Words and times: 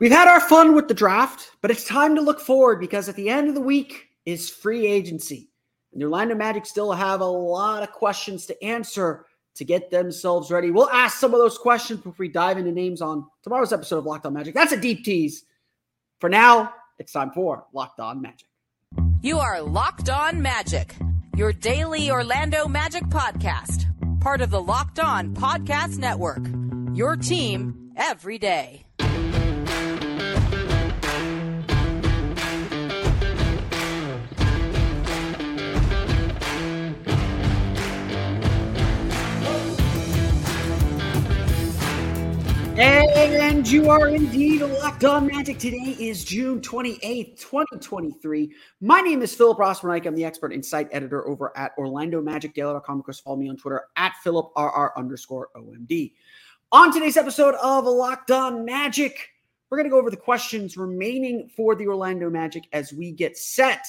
We've 0.00 0.12
had 0.12 0.28
our 0.28 0.40
fun 0.40 0.76
with 0.76 0.86
the 0.86 0.94
draft, 0.94 1.50
but 1.60 1.72
it's 1.72 1.84
time 1.84 2.14
to 2.14 2.20
look 2.20 2.40
forward 2.40 2.78
because 2.78 3.08
at 3.08 3.16
the 3.16 3.30
end 3.30 3.48
of 3.48 3.54
the 3.56 3.60
week 3.60 4.10
is 4.24 4.48
free 4.48 4.86
agency. 4.86 5.48
And 5.92 6.00
the 6.00 6.04
Orlando 6.06 6.36
Magic 6.36 6.66
still 6.66 6.92
have 6.92 7.20
a 7.20 7.26
lot 7.26 7.82
of 7.82 7.90
questions 7.90 8.46
to 8.46 8.64
answer 8.64 9.26
to 9.56 9.64
get 9.64 9.90
themselves 9.90 10.52
ready. 10.52 10.70
We'll 10.70 10.88
ask 10.90 11.18
some 11.18 11.34
of 11.34 11.40
those 11.40 11.58
questions 11.58 11.98
before 11.98 12.14
we 12.16 12.28
dive 12.28 12.58
into 12.58 12.70
names 12.70 13.02
on 13.02 13.26
tomorrow's 13.42 13.72
episode 13.72 13.98
of 13.98 14.06
Locked 14.06 14.24
On 14.24 14.32
Magic. 14.32 14.54
That's 14.54 14.70
a 14.70 14.80
deep 14.80 15.04
tease. 15.04 15.44
For 16.20 16.28
now, 16.30 16.72
it's 17.00 17.10
time 17.10 17.32
for 17.32 17.66
Locked 17.72 17.98
On 17.98 18.22
Magic. 18.22 18.46
You 19.20 19.40
are 19.40 19.60
Locked 19.60 20.10
On 20.10 20.40
Magic, 20.40 20.94
your 21.36 21.52
daily 21.52 22.08
Orlando 22.08 22.68
Magic 22.68 23.02
podcast, 23.04 23.86
part 24.20 24.42
of 24.42 24.50
the 24.50 24.62
Locked 24.62 25.00
On 25.00 25.34
Podcast 25.34 25.98
Network. 25.98 26.46
Your 26.94 27.16
team 27.16 27.90
every 27.96 28.38
day. 28.38 28.84
And 42.80 43.68
you 43.68 43.90
are 43.90 44.06
indeed 44.06 44.60
locked 44.60 45.04
on 45.04 45.26
magic. 45.26 45.58
Today 45.58 45.96
is 45.98 46.24
June 46.24 46.60
28th, 46.60 47.40
2023. 47.40 48.52
My 48.80 49.00
name 49.00 49.20
is 49.20 49.34
Philip 49.34 49.58
Rossman 49.58 50.06
I'm 50.06 50.14
the 50.14 50.24
expert 50.24 50.52
insight 50.52 50.88
editor 50.92 51.26
over 51.26 51.52
at 51.56 51.76
OrlandoMagicDaily.com. 51.76 52.98
Of 53.00 53.04
course, 53.04 53.18
follow 53.18 53.36
me 53.36 53.48
on 53.48 53.56
Twitter 53.56 53.86
at 53.96 54.12
PhilipRR 54.24 54.90
underscore 54.96 55.48
OMD. 55.56 56.12
On 56.70 56.92
today's 56.92 57.16
episode 57.16 57.56
of 57.56 57.84
Locked 57.84 58.30
On 58.30 58.64
Magic, 58.64 59.28
we're 59.70 59.78
going 59.78 59.86
to 59.86 59.90
go 59.90 59.98
over 59.98 60.10
the 60.10 60.16
questions 60.16 60.76
remaining 60.76 61.50
for 61.56 61.74
the 61.74 61.88
Orlando 61.88 62.30
Magic 62.30 62.68
as 62.72 62.92
we 62.92 63.10
get 63.10 63.36
set 63.36 63.84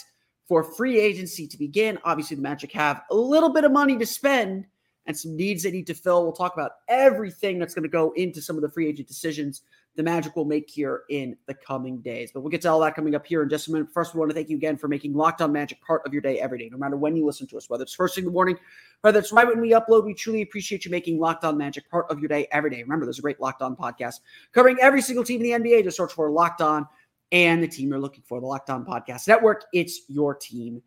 for 0.47 0.63
free 0.63 0.99
agency 0.99 1.47
to 1.47 1.59
begin. 1.59 1.99
Obviously, 2.05 2.37
the 2.37 2.41
Magic 2.41 2.71
have 2.71 3.03
a 3.11 3.15
little 3.15 3.53
bit 3.53 3.65
of 3.65 3.71
money 3.71 3.99
to 3.99 4.05
spend 4.07 4.65
and 5.09 5.17
some 5.17 5.35
needs 5.35 5.63
they 5.63 5.71
need 5.71 5.87
to 5.87 5.95
fill. 5.95 6.23
We'll 6.23 6.31
talk 6.31 6.53
about 6.53 6.73
everything 6.87 7.57
that's 7.57 7.73
going 7.73 7.83
to 7.83 7.89
go 7.89 8.11
into 8.11 8.41
some 8.41 8.55
of 8.55 8.61
the 8.61 8.69
free 8.69 8.87
agent 8.87 9.07
decisions 9.07 9.63
the 9.95 10.03
Magic 10.03 10.35
will 10.35 10.45
make 10.45 10.69
here 10.69 11.01
in 11.09 11.35
the 11.47 11.53
coming 11.53 11.97
days. 11.97 12.31
But 12.31 12.41
we'll 12.41 12.51
get 12.51 12.61
to 12.61 12.69
all 12.69 12.79
that 12.81 12.95
coming 12.95 13.15
up 13.15 13.25
here 13.25 13.43
in 13.43 13.49
just 13.49 13.67
a 13.67 13.71
minute. 13.71 13.91
First, 13.91 14.13
we 14.13 14.19
want 14.19 14.29
to 14.29 14.35
thank 14.35 14.47
you 14.47 14.55
again 14.55 14.77
for 14.77 14.87
making 14.87 15.13
Locked 15.13 15.41
On 15.41 15.51
Magic 15.51 15.81
part 15.81 16.05
of 16.05 16.13
your 16.13 16.21
day 16.21 16.39
every 16.39 16.59
day, 16.59 16.69
no 16.71 16.77
matter 16.77 16.95
when 16.95 17.17
you 17.17 17.25
listen 17.25 17.47
to 17.47 17.57
us, 17.57 17.69
whether 17.69 17.83
it's 17.83 17.93
first 17.93 18.15
thing 18.15 18.21
in 18.21 18.27
the 18.27 18.31
morning, 18.31 18.57
whether 19.01 19.19
it's 19.19 19.33
right 19.33 19.47
when 19.47 19.59
we 19.59 19.71
upload. 19.71 20.05
We 20.05 20.13
truly 20.13 20.41
appreciate 20.41 20.85
you 20.85 20.91
making 20.91 21.19
Locked 21.19 21.43
On 21.43 21.57
Magic 21.57 21.89
part 21.89 22.05
of 22.09 22.19
your 22.19 22.29
day 22.29 22.47
every 22.51 22.69
day. 22.69 22.81
Remember, 22.81 23.05
there's 23.05 23.19
a 23.19 23.23
great 23.23 23.41
Locked 23.41 23.61
On 23.61 23.75
podcast 23.75 24.19
covering 24.53 24.77
every 24.79 25.01
single 25.01 25.25
team 25.25 25.43
in 25.43 25.63
the 25.63 25.69
NBA. 25.69 25.83
Just 25.83 25.97
search 25.97 26.13
for 26.13 26.31
Locked 26.31 26.61
On 26.61 26.87
and 27.33 27.61
the 27.61 27.67
team 27.67 27.89
you're 27.89 27.99
looking 27.99 28.23
for, 28.25 28.39
the 28.39 28.47
Locked 28.47 28.69
On 28.69 28.85
Podcast 28.85 29.27
Network. 29.27 29.65
It's 29.73 30.01
your 30.07 30.33
team 30.35 30.81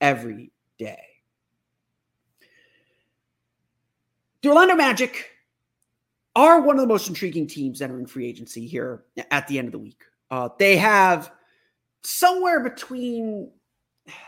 every 0.00 0.52
day. 0.78 1.13
The 4.44 4.50
Orlando 4.50 4.74
Magic 4.74 5.30
are 6.36 6.60
one 6.60 6.76
of 6.76 6.82
the 6.82 6.86
most 6.86 7.08
intriguing 7.08 7.46
teams 7.46 7.80
entering 7.80 8.04
free 8.04 8.28
agency 8.28 8.66
here 8.66 9.04
at 9.30 9.48
the 9.48 9.58
end 9.58 9.68
of 9.68 9.72
the 9.72 9.78
week. 9.78 10.04
Uh, 10.30 10.50
they 10.58 10.76
have 10.76 11.32
somewhere 12.02 12.60
between. 12.60 13.50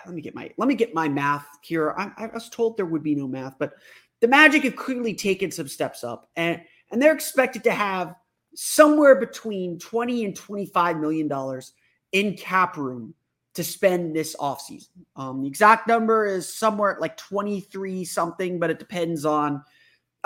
Let 0.06 0.14
me 0.14 0.22
get 0.22 0.34
my 0.34 0.50
let 0.56 0.68
me 0.68 0.74
get 0.74 0.94
my 0.94 1.06
math 1.06 1.46
here. 1.60 1.94
I, 1.98 2.12
I 2.16 2.30
was 2.32 2.48
told 2.48 2.78
there 2.78 2.86
would 2.86 3.02
be 3.02 3.14
no 3.14 3.28
math, 3.28 3.56
but 3.58 3.74
the 4.20 4.28
Magic 4.28 4.62
have 4.62 4.74
clearly 4.74 5.12
taken 5.12 5.50
some 5.50 5.68
steps 5.68 6.02
up, 6.02 6.30
and 6.34 6.62
and 6.90 7.02
they're 7.02 7.14
expected 7.14 7.62
to 7.64 7.72
have 7.72 8.14
somewhere 8.54 9.20
between 9.20 9.78
20 9.78 10.24
and 10.24 10.34
25 10.34 10.96
million 10.96 11.28
dollars 11.28 11.74
in 12.12 12.38
cap 12.38 12.78
room 12.78 13.12
to 13.52 13.62
spend 13.62 14.16
this 14.16 14.34
offseason. 14.36 14.88
Um, 15.14 15.42
the 15.42 15.48
exact 15.48 15.86
number 15.86 16.24
is 16.24 16.50
somewhere 16.50 16.96
like 17.02 17.18
23 17.18 18.06
something, 18.06 18.58
but 18.58 18.70
it 18.70 18.78
depends 18.78 19.26
on 19.26 19.62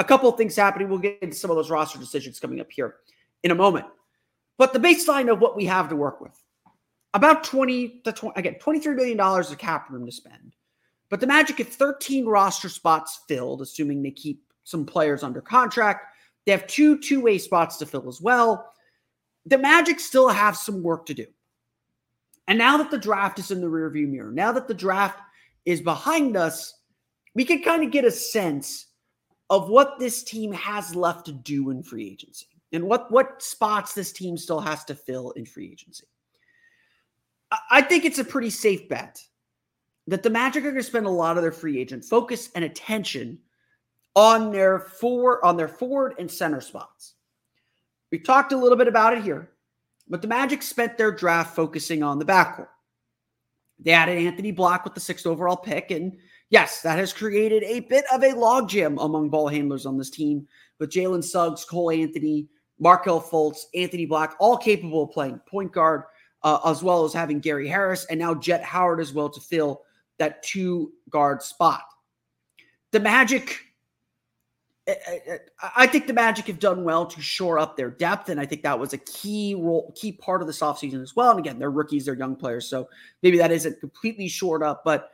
a 0.00 0.04
couple 0.04 0.30
of 0.30 0.36
things 0.36 0.56
happening. 0.56 0.88
We'll 0.88 0.98
get 0.98 1.18
into 1.20 1.36
some 1.36 1.50
of 1.50 1.56
those 1.56 1.70
roster 1.70 1.98
decisions 1.98 2.40
coming 2.40 2.58
up 2.58 2.72
here 2.72 2.96
in 3.44 3.50
a 3.50 3.54
moment. 3.54 3.84
But 4.56 4.72
the 4.72 4.78
baseline 4.78 5.30
of 5.30 5.40
what 5.40 5.56
we 5.56 5.66
have 5.66 5.90
to 5.90 5.96
work 5.96 6.20
with 6.20 6.42
about 7.12 7.44
20 7.44 8.00
to 8.04 8.12
20, 8.12 8.38
again, 8.38 8.56
$23 8.60 8.96
million 8.96 9.20
of 9.20 9.58
cap 9.58 9.90
room 9.90 10.06
to 10.06 10.12
spend. 10.12 10.56
But 11.10 11.20
the 11.20 11.26
Magic 11.26 11.58
have 11.58 11.68
13 11.68 12.24
roster 12.24 12.68
spots 12.68 13.20
filled, 13.28 13.60
assuming 13.60 14.02
they 14.02 14.10
keep 14.10 14.42
some 14.64 14.86
players 14.86 15.22
under 15.22 15.42
contract. 15.42 16.06
They 16.46 16.52
have 16.52 16.66
two 16.66 16.98
two 16.98 17.20
way 17.20 17.36
spots 17.36 17.76
to 17.78 17.86
fill 17.86 18.08
as 18.08 18.22
well. 18.22 18.72
The 19.44 19.58
Magic 19.58 20.00
still 20.00 20.28
have 20.28 20.56
some 20.56 20.82
work 20.82 21.04
to 21.06 21.14
do. 21.14 21.26
And 22.48 22.58
now 22.58 22.78
that 22.78 22.90
the 22.90 22.98
draft 22.98 23.38
is 23.38 23.50
in 23.50 23.60
the 23.60 23.66
rearview 23.66 24.08
mirror, 24.08 24.32
now 24.32 24.52
that 24.52 24.66
the 24.66 24.74
draft 24.74 25.20
is 25.66 25.82
behind 25.82 26.36
us, 26.36 26.72
we 27.34 27.44
can 27.44 27.62
kind 27.62 27.84
of 27.84 27.90
get 27.90 28.04
a 28.04 28.10
sense 28.10 28.86
of 29.50 29.68
what 29.68 29.98
this 29.98 30.22
team 30.22 30.52
has 30.52 30.94
left 30.94 31.26
to 31.26 31.32
do 31.32 31.70
in 31.70 31.82
free 31.82 32.08
agency 32.08 32.46
and 32.72 32.84
what 32.84 33.10
what 33.10 33.42
spots 33.42 33.92
this 33.92 34.12
team 34.12 34.36
still 34.36 34.60
has 34.60 34.84
to 34.84 34.94
fill 34.94 35.32
in 35.32 35.44
free 35.44 35.70
agency. 35.70 36.06
I 37.70 37.82
think 37.82 38.04
it's 38.04 38.20
a 38.20 38.24
pretty 38.24 38.50
safe 38.50 38.88
bet 38.88 39.20
that 40.06 40.22
the 40.22 40.30
Magic 40.30 40.64
are 40.64 40.70
going 40.70 40.76
to 40.76 40.82
spend 40.84 41.06
a 41.06 41.10
lot 41.10 41.36
of 41.36 41.42
their 41.42 41.52
free 41.52 41.78
agent 41.80 42.04
focus 42.04 42.48
and 42.54 42.64
attention 42.64 43.38
on 44.14 44.52
their 44.52 44.78
four 44.78 45.44
on 45.44 45.56
their 45.56 45.68
forward 45.68 46.14
and 46.18 46.30
center 46.30 46.60
spots. 46.60 47.14
We 48.12 48.20
talked 48.20 48.52
a 48.52 48.56
little 48.56 48.78
bit 48.78 48.88
about 48.88 49.16
it 49.16 49.24
here, 49.24 49.50
but 50.08 50.22
the 50.22 50.28
Magic 50.28 50.62
spent 50.62 50.96
their 50.96 51.12
draft 51.12 51.56
focusing 51.56 52.02
on 52.02 52.18
the 52.18 52.24
backcourt. 52.24 52.68
They 53.80 53.92
added 53.92 54.18
Anthony 54.18 54.52
Black 54.52 54.84
with 54.84 54.94
the 54.94 55.00
sixth 55.00 55.26
overall 55.26 55.56
pick, 55.56 55.90
and 55.90 56.16
yes, 56.50 56.82
that 56.82 56.98
has 56.98 57.12
created 57.12 57.62
a 57.62 57.80
bit 57.80 58.04
of 58.12 58.22
a 58.22 58.32
logjam 58.32 59.02
among 59.02 59.30
ball 59.30 59.48
handlers 59.48 59.86
on 59.86 59.96
this 59.96 60.10
team 60.10 60.46
with 60.78 60.90
Jalen 60.90 61.24
Suggs, 61.24 61.64
Cole 61.64 61.90
Anthony, 61.90 62.48
Markelle 62.78 63.20
Fultz, 63.20 63.64
Anthony 63.74 64.06
Black, 64.06 64.34
all 64.38 64.56
capable 64.56 65.04
of 65.04 65.10
playing 65.10 65.40
point 65.48 65.72
guard, 65.72 66.02
uh, 66.42 66.58
as 66.64 66.82
well 66.82 67.04
as 67.04 67.12
having 67.12 67.38
Gary 67.38 67.68
Harris 67.68 68.06
and 68.06 68.18
now 68.18 68.34
Jett 68.34 68.62
Howard 68.62 69.00
as 69.00 69.12
well 69.12 69.28
to 69.28 69.40
fill 69.40 69.82
that 70.18 70.42
two 70.42 70.92
guard 71.08 71.42
spot. 71.42 71.82
The 72.92 73.00
Magic, 73.00 73.58
eh, 74.86 74.94
eh, 75.06 75.18
eh, 75.26 75.38
I 75.76 75.86
think 75.86 76.06
the 76.06 76.12
Magic 76.12 76.46
have 76.46 76.58
done 76.58 76.82
well 76.82 77.06
to 77.06 77.20
shore 77.20 77.58
up 77.58 77.76
their 77.76 77.90
depth, 77.90 78.30
and 78.30 78.40
I 78.40 78.46
think 78.46 78.62
that 78.62 78.78
was 78.78 78.92
a 78.92 78.98
key 78.98 79.54
role, 79.54 79.92
key 79.94 80.12
part 80.12 80.40
of 80.40 80.46
this 80.46 80.60
offseason 80.60 81.02
as 81.02 81.14
well. 81.14 81.30
And 81.30 81.38
again, 81.38 81.58
they're 81.58 81.70
rookies, 81.70 82.06
they're 82.06 82.14
young 82.16 82.34
players, 82.34 82.66
so 82.66 82.88
maybe 83.22 83.38
that 83.38 83.52
isn't 83.52 83.78
completely 83.78 84.26
shored 84.26 84.62
up, 84.62 84.82
but 84.84 85.10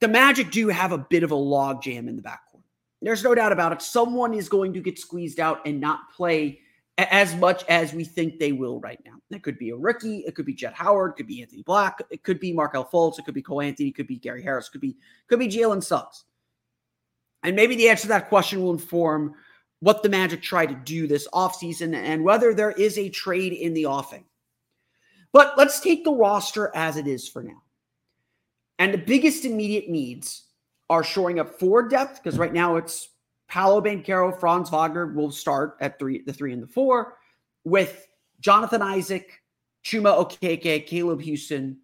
the 0.00 0.08
Magic 0.08 0.50
do 0.50 0.68
have 0.68 0.92
a 0.92 0.98
bit 0.98 1.22
of 1.22 1.30
a 1.30 1.36
log 1.36 1.82
jam 1.82 2.08
in 2.08 2.16
the 2.16 2.22
backcourt. 2.22 2.62
There's 3.02 3.24
no 3.24 3.34
doubt 3.34 3.52
about 3.52 3.72
it. 3.72 3.82
Someone 3.82 4.34
is 4.34 4.48
going 4.48 4.72
to 4.72 4.80
get 4.80 4.98
squeezed 4.98 5.38
out 5.38 5.60
and 5.66 5.80
not 5.80 6.12
play 6.12 6.60
as 6.98 7.34
much 7.36 7.64
as 7.68 7.92
we 7.92 8.04
think 8.04 8.38
they 8.38 8.50
will 8.50 8.80
right 8.80 8.98
now. 9.06 9.12
It 9.30 9.44
could 9.44 9.58
be 9.58 9.70
a 9.70 9.76
rookie. 9.76 10.24
It 10.26 10.34
could 10.34 10.46
be 10.46 10.54
Jett 10.54 10.74
Howard. 10.74 11.12
It 11.12 11.16
could 11.16 11.28
be 11.28 11.40
Anthony 11.40 11.62
Black. 11.62 12.02
It 12.10 12.24
could 12.24 12.40
be 12.40 12.52
Markelle 12.52 12.88
Fultz. 12.92 13.18
It 13.18 13.24
could 13.24 13.34
be 13.34 13.42
Cole 13.42 13.60
Anthony. 13.60 13.90
It 13.90 13.94
could 13.94 14.08
be 14.08 14.16
Gary 14.16 14.42
Harris. 14.42 14.66
It 14.66 14.72
could 14.72 14.80
be 14.80 14.96
could 15.28 15.38
be 15.38 15.48
Jalen 15.48 15.82
Suggs. 15.82 16.24
And 17.44 17.54
maybe 17.54 17.76
the 17.76 17.88
answer 17.88 18.02
to 18.02 18.08
that 18.08 18.28
question 18.28 18.60
will 18.60 18.72
inform 18.72 19.34
what 19.78 20.02
the 20.02 20.08
Magic 20.08 20.42
try 20.42 20.66
to 20.66 20.74
do 20.74 21.06
this 21.06 21.28
offseason 21.28 21.94
and 21.94 22.24
whether 22.24 22.52
there 22.52 22.72
is 22.72 22.98
a 22.98 23.08
trade 23.08 23.52
in 23.52 23.74
the 23.74 23.86
offing. 23.86 24.24
But 25.32 25.56
let's 25.56 25.78
take 25.78 26.02
the 26.02 26.12
roster 26.12 26.72
as 26.74 26.96
it 26.96 27.06
is 27.06 27.28
for 27.28 27.44
now. 27.44 27.62
And 28.78 28.94
the 28.94 28.98
biggest 28.98 29.44
immediate 29.44 29.88
needs 29.88 30.44
are 30.90 31.02
shoring 31.02 31.38
up 31.40 31.58
forward 31.58 31.90
depth 31.90 32.22
because 32.22 32.38
right 32.38 32.52
now 32.52 32.76
it's 32.76 33.10
Paolo 33.48 33.80
Banchero, 33.80 34.38
Franz 34.38 34.70
Wagner 34.70 35.06
will 35.06 35.30
start 35.30 35.76
at 35.80 35.98
three, 35.98 36.22
the 36.22 36.32
three 36.32 36.52
and 36.52 36.62
the 36.62 36.66
four, 36.66 37.16
with 37.64 38.08
Jonathan 38.40 38.82
Isaac, 38.82 39.42
Chuma 39.84 40.16
Okeke, 40.16 40.86
Caleb 40.86 41.22
Houstan 41.22 41.76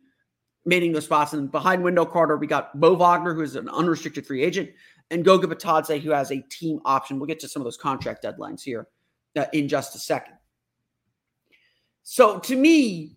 mating 0.67 0.93
those 0.93 1.05
spots. 1.05 1.33
And 1.33 1.51
behind 1.51 1.83
Wendell 1.83 2.07
Carter, 2.07 2.37
we 2.37 2.47
got 2.47 2.75
Mo 2.75 2.95
Wagner, 2.95 3.35
who 3.35 3.43
is 3.43 3.57
an 3.57 3.69
unrestricted 3.69 4.27
free 4.27 4.43
agent, 4.43 4.71
and 5.11 5.25
Goga 5.25 5.47
Bitadze, 5.47 6.01
who 6.01 6.11
has 6.11 6.31
a 6.31 6.41
team 6.51 6.81
option. 6.85 7.19
We'll 7.19 7.27
get 7.27 7.41
to 7.41 7.49
some 7.49 7.61
of 7.61 7.65
those 7.65 7.77
contract 7.77 8.25
deadlines 8.25 8.63
here 8.63 8.89
uh, 9.37 9.47
in 9.53 9.69
just 9.69 9.95
a 9.95 9.99
second. 9.99 10.35
So 12.03 12.39
to 12.41 12.57
me, 12.57 13.17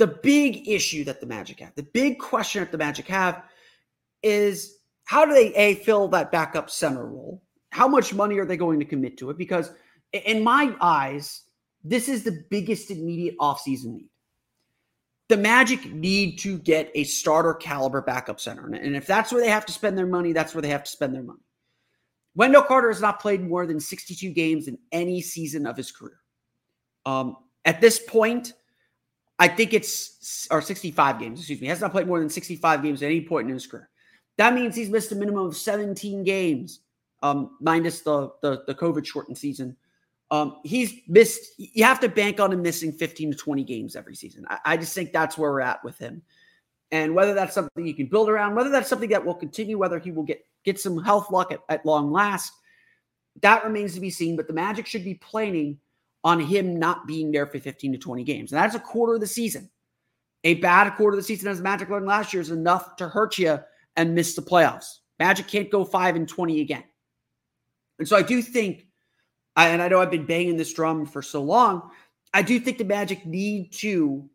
the 0.00 0.06
big 0.06 0.66
issue 0.66 1.04
that 1.04 1.20
the 1.20 1.26
Magic 1.26 1.60
have, 1.60 1.74
the 1.74 1.82
big 1.82 2.18
question 2.18 2.62
that 2.62 2.72
the 2.72 2.78
Magic 2.78 3.06
have 3.06 3.42
is 4.22 4.78
how 5.04 5.26
do 5.26 5.34
they 5.34 5.54
a 5.54 5.74
fill 5.74 6.08
that 6.08 6.32
backup 6.32 6.70
center 6.70 7.04
role? 7.04 7.42
How 7.68 7.86
much 7.86 8.14
money 8.14 8.38
are 8.38 8.46
they 8.46 8.56
going 8.56 8.78
to 8.78 8.86
commit 8.86 9.18
to 9.18 9.28
it? 9.28 9.36
Because 9.36 9.72
in 10.14 10.42
my 10.42 10.74
eyes, 10.80 11.42
this 11.84 12.08
is 12.08 12.24
the 12.24 12.42
biggest 12.48 12.90
immediate 12.90 13.36
offseason 13.36 13.92
need. 13.92 14.08
The 15.28 15.36
Magic 15.36 15.92
need 15.92 16.38
to 16.38 16.56
get 16.56 16.90
a 16.94 17.04
starter 17.04 17.52
caliber 17.52 18.00
backup 18.00 18.40
center. 18.40 18.72
And 18.72 18.96
if 18.96 19.06
that's 19.06 19.30
where 19.30 19.42
they 19.42 19.50
have 19.50 19.66
to 19.66 19.72
spend 19.72 19.98
their 19.98 20.06
money, 20.06 20.32
that's 20.32 20.54
where 20.54 20.62
they 20.62 20.68
have 20.70 20.84
to 20.84 20.90
spend 20.90 21.14
their 21.14 21.22
money. 21.22 21.44
Wendell 22.34 22.62
Carter 22.62 22.88
has 22.88 23.02
not 23.02 23.20
played 23.20 23.42
more 23.42 23.66
than 23.66 23.78
62 23.78 24.30
games 24.30 24.66
in 24.66 24.78
any 24.92 25.20
season 25.20 25.66
of 25.66 25.76
his 25.76 25.92
career. 25.92 26.20
Um, 27.04 27.36
At 27.66 27.82
this 27.82 27.98
point, 27.98 28.54
I 29.40 29.48
think 29.48 29.72
it's 29.72 30.46
or 30.50 30.60
65 30.60 31.18
games, 31.18 31.40
excuse 31.40 31.60
me. 31.60 31.66
Has 31.66 31.80
not 31.80 31.92
played 31.92 32.06
more 32.06 32.20
than 32.20 32.28
65 32.28 32.82
games 32.82 33.02
at 33.02 33.06
any 33.06 33.22
point 33.22 33.48
in 33.48 33.54
his 33.54 33.66
career. 33.66 33.88
That 34.36 34.54
means 34.54 34.76
he's 34.76 34.90
missed 34.90 35.10
a 35.12 35.14
minimum 35.14 35.46
of 35.46 35.56
17 35.56 36.22
games, 36.22 36.80
um, 37.22 37.56
minus 37.60 38.02
the, 38.02 38.30
the, 38.42 38.62
the 38.66 38.74
COVID 38.74 39.04
shortened 39.06 39.38
season. 39.38 39.76
Um, 40.30 40.58
he's 40.62 40.92
missed, 41.08 41.54
you 41.58 41.84
have 41.84 42.00
to 42.00 42.08
bank 42.08 42.38
on 42.38 42.52
him 42.52 42.62
missing 42.62 42.92
15 42.92 43.32
to 43.32 43.36
20 43.36 43.64
games 43.64 43.96
every 43.96 44.14
season. 44.14 44.44
I, 44.48 44.58
I 44.64 44.76
just 44.76 44.94
think 44.94 45.10
that's 45.10 45.36
where 45.36 45.50
we're 45.50 45.60
at 45.60 45.82
with 45.82 45.98
him. 45.98 46.22
And 46.92 47.14
whether 47.14 47.34
that's 47.34 47.54
something 47.54 47.86
you 47.86 47.94
can 47.94 48.06
build 48.06 48.28
around, 48.28 48.54
whether 48.54 48.70
that's 48.70 48.88
something 48.88 49.10
that 49.10 49.24
will 49.24 49.34
continue, 49.34 49.78
whether 49.78 49.98
he 49.98 50.10
will 50.10 50.24
get 50.24 50.44
get 50.64 50.78
some 50.78 51.02
health 51.02 51.30
luck 51.30 51.52
at, 51.52 51.60
at 51.68 51.86
long 51.86 52.12
last, 52.12 52.52
that 53.40 53.64
remains 53.64 53.94
to 53.94 54.00
be 54.00 54.10
seen. 54.10 54.36
But 54.36 54.48
the 54.48 54.52
Magic 54.52 54.86
should 54.86 55.04
be 55.04 55.14
planning 55.14 55.78
on 56.22 56.40
him 56.40 56.78
not 56.78 57.06
being 57.06 57.32
there 57.32 57.46
for 57.46 57.58
15 57.58 57.92
to 57.92 57.98
20 57.98 58.24
games. 58.24 58.52
And 58.52 58.60
that's 58.60 58.74
a 58.74 58.80
quarter 58.80 59.14
of 59.14 59.20
the 59.20 59.26
season. 59.26 59.70
A 60.44 60.54
bad 60.54 60.90
quarter 60.96 61.16
of 61.16 61.22
the 61.22 61.26
season 61.26 61.48
as 61.48 61.60
Magic 61.60 61.88
learned 61.88 62.06
last 62.06 62.32
year 62.32 62.40
is 62.40 62.50
enough 62.50 62.96
to 62.96 63.08
hurt 63.08 63.38
you 63.38 63.58
and 63.96 64.14
miss 64.14 64.34
the 64.34 64.42
playoffs. 64.42 64.98
Magic 65.18 65.46
can't 65.46 65.70
go 65.70 65.84
5 65.84 66.16
and 66.16 66.28
20 66.28 66.60
again. 66.60 66.84
And 67.98 68.08
so 68.08 68.16
I 68.16 68.22
do 68.22 68.40
think, 68.40 68.86
and 69.56 69.82
I 69.82 69.88
know 69.88 70.00
I've 70.00 70.10
been 70.10 70.26
banging 70.26 70.56
this 70.56 70.72
drum 70.72 71.04
for 71.04 71.20
so 71.20 71.42
long, 71.42 71.90
I 72.32 72.42
do 72.42 72.58
think 72.58 72.78
the 72.78 72.84
Magic 72.84 73.26
need 73.26 73.72
to 73.74 74.28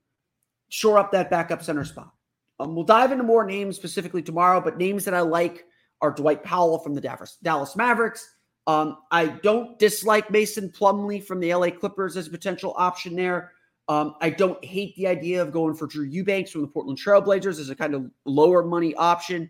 shore 0.70 0.98
up 0.98 1.12
that 1.12 1.30
backup 1.30 1.64
center 1.64 1.86
spot. 1.86 2.14
Um, 2.60 2.76
we'll 2.76 2.86
dive 2.86 3.12
into 3.12 3.24
more 3.24 3.46
names 3.46 3.76
specifically 3.76 4.22
tomorrow, 4.22 4.62
but 4.62 4.78
names 4.78 5.06
that 5.06 5.14
I 5.14 5.22
like 5.22 5.66
are 6.02 6.12
Dwight 6.12 6.44
Powell 6.44 6.80
from 6.80 6.94
the 6.94 7.02
Dallas 7.44 7.76
Mavericks, 7.76 8.35
um, 8.68 8.98
I 9.12 9.28
don't 9.28 9.78
dislike 9.78 10.32
Mason 10.32 10.70
Plumlee 10.70 11.24
from 11.24 11.40
the 11.40 11.54
LA 11.54 11.70
Clippers 11.70 12.18
as 12.18 12.28
a 12.28 12.32
potential 12.32 12.74
option 12.78 13.16
there. 13.16 13.52
Um, 13.88 14.16
I 14.22 14.32
don't 14.32 14.64
hate 14.66 14.96
the 14.96 15.06
idea 15.06 15.42
of 15.42 15.52
going 15.52 15.76
for 15.76 15.86
Drew 15.86 16.06
Eubanks 16.06 16.50
from 16.50 16.62
the 16.62 16.68
Portland 16.68 16.98
Trailblazers 16.98 17.60
as 17.60 17.70
a 17.70 17.76
kind 17.76 17.94
of 17.94 18.10
lower 18.26 18.64
money 18.64 18.96
option. 18.96 19.50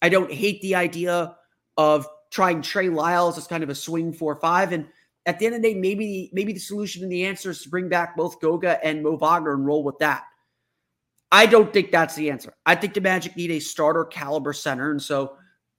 I 0.00 0.08
don't 0.08 0.32
hate 0.32 0.62
the 0.62 0.74
idea 0.74 1.36
of 1.76 2.08
trying 2.30 2.62
Trey 2.62 2.88
Lyles 2.88 3.36
as 3.36 3.46
kind 3.46 3.62
of 3.62 3.68
a 3.68 3.74
swing 3.74 4.12
four 4.12 4.36
five. 4.36 4.72
And 4.72 4.86
at 5.26 5.38
the 5.38 5.46
end 5.46 5.56
of 5.56 5.62
the 5.62 5.68
day, 5.68 5.78
maybe 5.78 6.30
maybe 6.32 6.54
the 6.54 6.60
solution 6.60 7.02
and 7.02 7.12
the 7.12 7.26
answer 7.26 7.50
is 7.50 7.62
to 7.62 7.68
bring 7.68 7.90
back 7.90 8.16
both 8.16 8.40
Goga 8.40 8.82
and 8.82 9.02
Mo 9.02 9.16
Wagner 9.16 9.52
and 9.52 9.66
roll 9.66 9.84
with 9.84 9.98
that. 9.98 10.24
I 11.30 11.44
don't 11.44 11.72
think 11.72 11.90
that's 11.90 12.14
the 12.14 12.30
answer. 12.30 12.54
I 12.64 12.76
think 12.76 12.94
the 12.94 13.00
Magic 13.02 13.36
need 13.36 13.50
a 13.50 13.58
starter 13.58 14.04
caliber 14.04 14.54
center, 14.54 14.90
and 14.90 15.02
so 15.02 15.36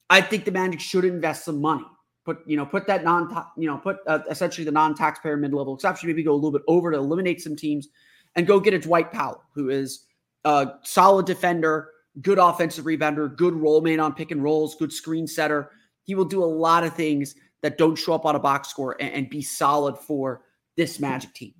I 0.09 0.21
think 0.21 0.45
the 0.45 0.51
Magic 0.51 0.79
should 0.79 1.05
invest 1.05 1.45
some 1.45 1.61
money 1.61 1.85
put 2.25 2.39
you 2.45 2.57
know 2.57 2.65
put 2.65 2.87
that 2.87 3.03
non 3.03 3.29
you 3.55 3.67
know 3.67 3.77
put 3.77 3.97
uh, 4.07 4.19
essentially 4.29 4.65
the 4.65 4.71
non-taxpayer 4.71 5.37
mid-level 5.37 5.75
exception 5.75 6.07
maybe 6.07 6.23
go 6.23 6.33
a 6.33 6.35
little 6.35 6.51
bit 6.51 6.63
over 6.67 6.91
to 6.91 6.97
eliminate 6.97 7.41
some 7.41 7.55
teams 7.55 7.87
and 8.35 8.47
go 8.47 8.59
get 8.59 8.73
a 8.73 8.79
Dwight 8.79 9.11
Powell 9.13 9.43
who 9.53 9.69
is 9.69 10.05
a 10.43 10.73
solid 10.83 11.25
defender 11.25 11.91
good 12.21 12.39
offensive 12.39 12.85
rebounder 12.85 13.33
good 13.35 13.53
role 13.53 13.81
man 13.81 13.99
on 13.99 14.13
pick 14.13 14.31
and 14.31 14.43
rolls 14.43 14.75
good 14.75 14.91
screen 14.91 15.27
setter. 15.27 15.71
He 16.03 16.15
will 16.15 16.25
do 16.25 16.43
a 16.43 16.45
lot 16.45 16.83
of 16.83 16.93
things 16.93 17.35
that 17.61 17.77
don't 17.77 17.95
show 17.95 18.13
up 18.13 18.25
on 18.25 18.35
a 18.35 18.39
box 18.39 18.69
score 18.69 18.95
and, 18.99 19.13
and 19.13 19.29
be 19.29 19.41
solid 19.41 19.97
for 19.97 20.41
this 20.77 20.99
magic 20.99 21.33
team. 21.33 21.53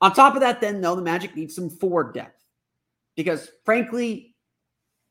On 0.00 0.12
top 0.12 0.34
of 0.34 0.40
that 0.40 0.60
then 0.60 0.80
though 0.80 0.96
the 0.96 1.02
magic 1.02 1.36
needs 1.36 1.54
some 1.54 1.68
forward 1.68 2.14
depth 2.14 2.42
because 3.14 3.50
frankly 3.64 4.31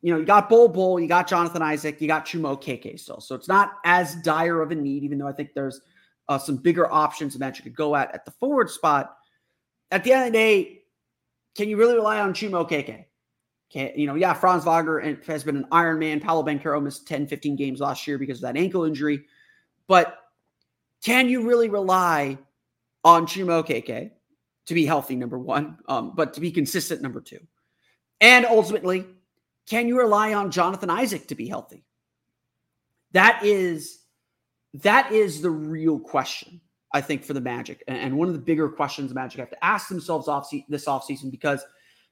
you 0.02 0.12
know, 0.12 0.20
you 0.20 0.26
got 0.26 0.50
Bull 0.50 0.68
Bull, 0.68 1.00
you 1.00 1.08
got 1.08 1.28
Jonathan 1.28 1.62
Isaac, 1.62 2.02
you 2.02 2.08
got 2.08 2.26
Chuma 2.26 2.58
Okeke 2.58 3.00
still. 3.00 3.20
So 3.20 3.36
it's 3.36 3.48
not 3.48 3.74
as 3.86 4.16
dire 4.16 4.62
of 4.62 4.72
a 4.72 4.76
need, 4.76 5.04
even 5.04 5.18
though 5.18 5.28
I 5.28 5.32
think 5.32 5.54
there's 5.54 5.82
uh, 6.28 6.40
some 6.40 6.58
bigger 6.58 6.92
options 6.92 7.36
that 7.36 7.58
you 7.58 7.64
could 7.64 7.76
go 7.76 7.96
at 7.96 8.14
at 8.14 8.26
the 8.26 8.32
forward 8.32 8.70
spot. 8.70 9.18
At 9.92 10.04
the 10.04 10.14
end 10.14 10.28
of 10.28 10.34
the 10.34 10.38
day, 10.38 10.82
can 11.56 11.70
you 11.70 11.78
really 11.78 11.96
rely 11.96 12.20
on 12.20 12.34
Chuma 12.34 12.68
Okeke? 12.68 13.06
Can, 13.72 13.92
you 13.96 14.08
know, 14.08 14.16
yeah, 14.16 14.34
Franz 14.34 14.64
Wagner 14.64 15.18
has 15.28 15.44
been 15.44 15.58
an 15.58 15.68
Iron 15.72 16.00
Man. 16.00 16.20
Paolo 16.20 16.44
Banchero 16.44 16.82
missed 16.82 17.08
10, 17.08 17.28
15 17.28 17.56
games 17.56 17.80
last 17.80 18.08
year 18.08 18.18
because 18.18 18.40
of 18.40 18.42
that 18.44 18.58
ankle 18.58 18.86
injury. 18.86 19.26
But 19.88 20.18
can 21.04 21.30
you 21.30 21.48
really 21.48 21.70
rely 21.70 22.38
on 23.04 23.26
Chuma 23.26 23.64
Okeke 23.64 24.12
to 24.66 24.74
be 24.74 24.86
healthy, 24.86 25.16
number 25.16 25.38
one, 25.38 25.78
um, 25.88 26.14
but 26.16 26.34
to 26.34 26.42
be 26.42 26.52
consistent, 26.52 27.02
number 27.02 27.22
two? 27.22 27.40
And 28.20 28.46
ultimately, 28.46 29.06
can 29.70 29.88
you 29.88 29.98
rely 29.98 30.34
on 30.34 30.52
Jonathan 30.52 30.90
Isaac 30.90 31.28
to 31.28 31.36
be 31.36 31.48
healthy? 31.48 31.86
That 33.14 33.42
is 33.44 34.00
that 34.76 35.12
is 35.12 35.42
the 35.42 35.50
real 35.50 36.00
question, 36.00 36.62
I 36.94 37.02
think, 37.02 37.24
for 37.24 37.34
the 37.34 37.42
Magic, 37.42 37.84
and 37.88 38.18
one 38.18 38.30
of 38.30 38.34
the 38.34 38.40
bigger 38.40 38.70
questions 38.70 39.10
the 39.10 39.16
Magic 39.16 39.40
have 39.40 39.50
to 39.50 39.66
ask 39.66 39.90
themselves 39.90 40.28
off 40.28 40.50
this 40.70 40.86
offseason 40.86 41.30
because 41.30 41.64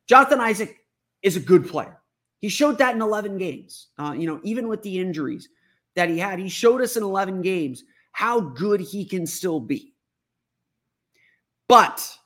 Jonathan 0.07 0.41
Isaac 0.41 0.77
is 1.21 1.37
a 1.37 1.41
good 1.41 1.67
player. 1.67 1.97
He 2.39 2.49
showed 2.49 2.77
that 2.77 2.95
in 2.95 3.01
11 3.01 3.37
games. 3.37 3.87
Uh, 3.97 4.13
you 4.17 4.27
know, 4.27 4.39
even 4.43 4.67
with 4.67 4.81
the 4.81 4.99
injuries 4.99 5.49
that 5.95 6.09
he 6.09 6.17
had, 6.17 6.39
he 6.39 6.49
showed 6.49 6.81
us 6.81 6.95
in 6.95 7.03
11 7.03 7.41
games 7.41 7.83
how 8.11 8.39
good 8.39 8.79
he 8.79 9.05
can 9.05 9.25
still 9.25 9.59
be. 9.59 9.93
But 11.67 12.17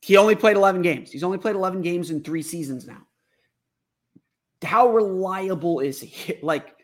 he 0.00 0.16
only 0.16 0.36
played 0.36 0.56
11 0.56 0.82
games. 0.82 1.10
He's 1.10 1.24
only 1.24 1.38
played 1.38 1.56
11 1.56 1.82
games 1.82 2.10
in 2.10 2.22
three 2.22 2.42
seasons 2.42 2.86
now 2.86 3.07
how 4.62 4.88
reliable 4.88 5.80
is 5.80 6.00
he? 6.00 6.38
Like, 6.42 6.74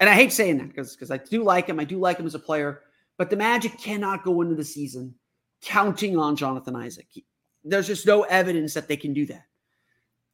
and 0.00 0.10
I 0.10 0.14
hate 0.14 0.32
saying 0.32 0.58
that 0.58 0.68
because 0.68 0.96
because 0.96 1.10
I 1.10 1.18
do 1.18 1.44
like 1.44 1.68
him. 1.68 1.78
I 1.78 1.84
do 1.84 1.98
like 1.98 2.18
him 2.18 2.26
as 2.26 2.34
a 2.34 2.40
player, 2.40 2.80
but 3.18 3.30
the 3.30 3.36
Magic 3.36 3.78
cannot 3.78 4.24
go 4.24 4.40
into 4.40 4.56
the 4.56 4.64
season 4.64 5.14
counting 5.62 6.16
on 6.16 6.34
Jonathan 6.34 6.74
Isaac. 6.74 7.06
There's 7.62 7.86
just 7.86 8.06
no 8.06 8.22
evidence 8.22 8.74
that 8.74 8.88
they 8.88 8.96
can 8.96 9.12
do 9.12 9.26
that. 9.26 9.44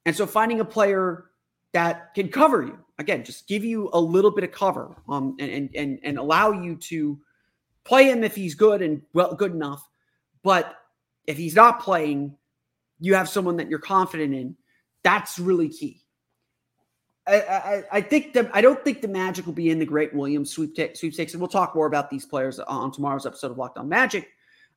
And 0.06 0.16
so 0.16 0.26
finding 0.26 0.60
a 0.60 0.64
player 0.64 1.26
that 1.74 2.14
can 2.14 2.28
cover 2.28 2.62
you 2.62 2.78
again, 2.98 3.24
just 3.24 3.46
give 3.46 3.64
you 3.64 3.88
a 3.92 4.00
little 4.00 4.30
bit 4.30 4.44
of 4.44 4.52
cover, 4.52 4.96
um, 5.08 5.36
and 5.38 5.70
and 5.74 5.98
and 6.02 6.18
allow 6.18 6.52
you 6.52 6.76
to 6.76 7.18
play 7.84 8.10
him 8.10 8.24
if 8.24 8.34
he's 8.34 8.54
good 8.54 8.82
and 8.82 9.02
well 9.14 9.34
good 9.34 9.52
enough. 9.52 9.88
But 10.42 10.76
if 11.26 11.36
he's 11.36 11.54
not 11.54 11.80
playing, 11.80 12.36
you 13.00 13.14
have 13.14 13.28
someone 13.28 13.56
that 13.58 13.68
you're 13.68 13.78
confident 13.78 14.34
in. 14.34 14.56
That's 15.04 15.38
really 15.38 15.68
key. 15.68 16.02
I, 17.36 17.84
I, 17.92 18.00
think 18.00 18.32
the 18.32 18.50
I 18.54 18.60
don't 18.60 18.82
think 18.84 19.02
the 19.02 19.08
Magic 19.08 19.46
will 19.46 19.52
be 19.52 19.70
in 19.70 19.78
the 19.78 19.84
Grant 19.84 20.14
Williams 20.14 20.50
sweepstakes, 20.50 21.00
sweepstakes, 21.00 21.32
and 21.34 21.40
we'll 21.40 21.48
talk 21.48 21.74
more 21.74 21.86
about 21.86 22.10
these 22.10 22.24
players 22.24 22.58
on 22.58 22.90
tomorrow's 22.90 23.26
episode 23.26 23.50
of 23.50 23.58
Locked 23.58 23.78
On 23.78 23.88
Magic. 23.88 24.28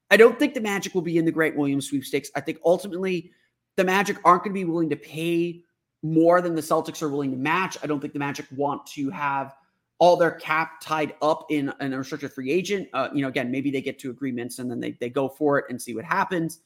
I 0.09 0.17
don't 0.17 0.37
think 0.37 0.53
the 0.53 0.61
Magic 0.61 0.93
will 0.93 1.01
be 1.01 1.17
in 1.17 1.25
the 1.25 1.31
Grant 1.31 1.55
Williams 1.55 1.87
sweepstakes. 1.87 2.29
I 2.35 2.41
think 2.41 2.59
ultimately 2.65 3.31
the 3.77 3.85
Magic 3.85 4.17
aren't 4.25 4.43
going 4.43 4.53
to 4.53 4.59
be 4.59 4.65
willing 4.65 4.89
to 4.89 4.97
pay 4.97 5.63
more 6.03 6.41
than 6.41 6.55
the 6.55 6.61
Celtics 6.61 7.01
are 7.01 7.09
willing 7.09 7.31
to 7.31 7.37
match. 7.37 7.77
I 7.81 7.87
don't 7.87 8.01
think 8.01 8.13
the 8.13 8.19
Magic 8.19 8.45
want 8.55 8.85
to 8.87 9.09
have 9.11 9.55
all 9.99 10.17
their 10.17 10.31
cap 10.31 10.81
tied 10.81 11.13
up 11.21 11.45
in, 11.49 11.69
an 11.79 11.93
unrestricted 11.93 12.33
free 12.33 12.51
agent. 12.51 12.89
Uh, 12.91 13.09
you 13.13 13.21
know, 13.21 13.27
again, 13.27 13.51
maybe 13.51 13.69
they 13.69 13.81
get 13.81 13.99
to 13.99 14.09
agreements 14.09 14.59
and 14.59 14.69
then 14.69 14.79
they 14.79 14.91
they 14.93 15.09
go 15.09 15.29
for 15.29 15.59
it 15.59 15.65
and 15.69 15.81
see 15.81 15.93
what 15.93 16.03
happens. 16.03 16.59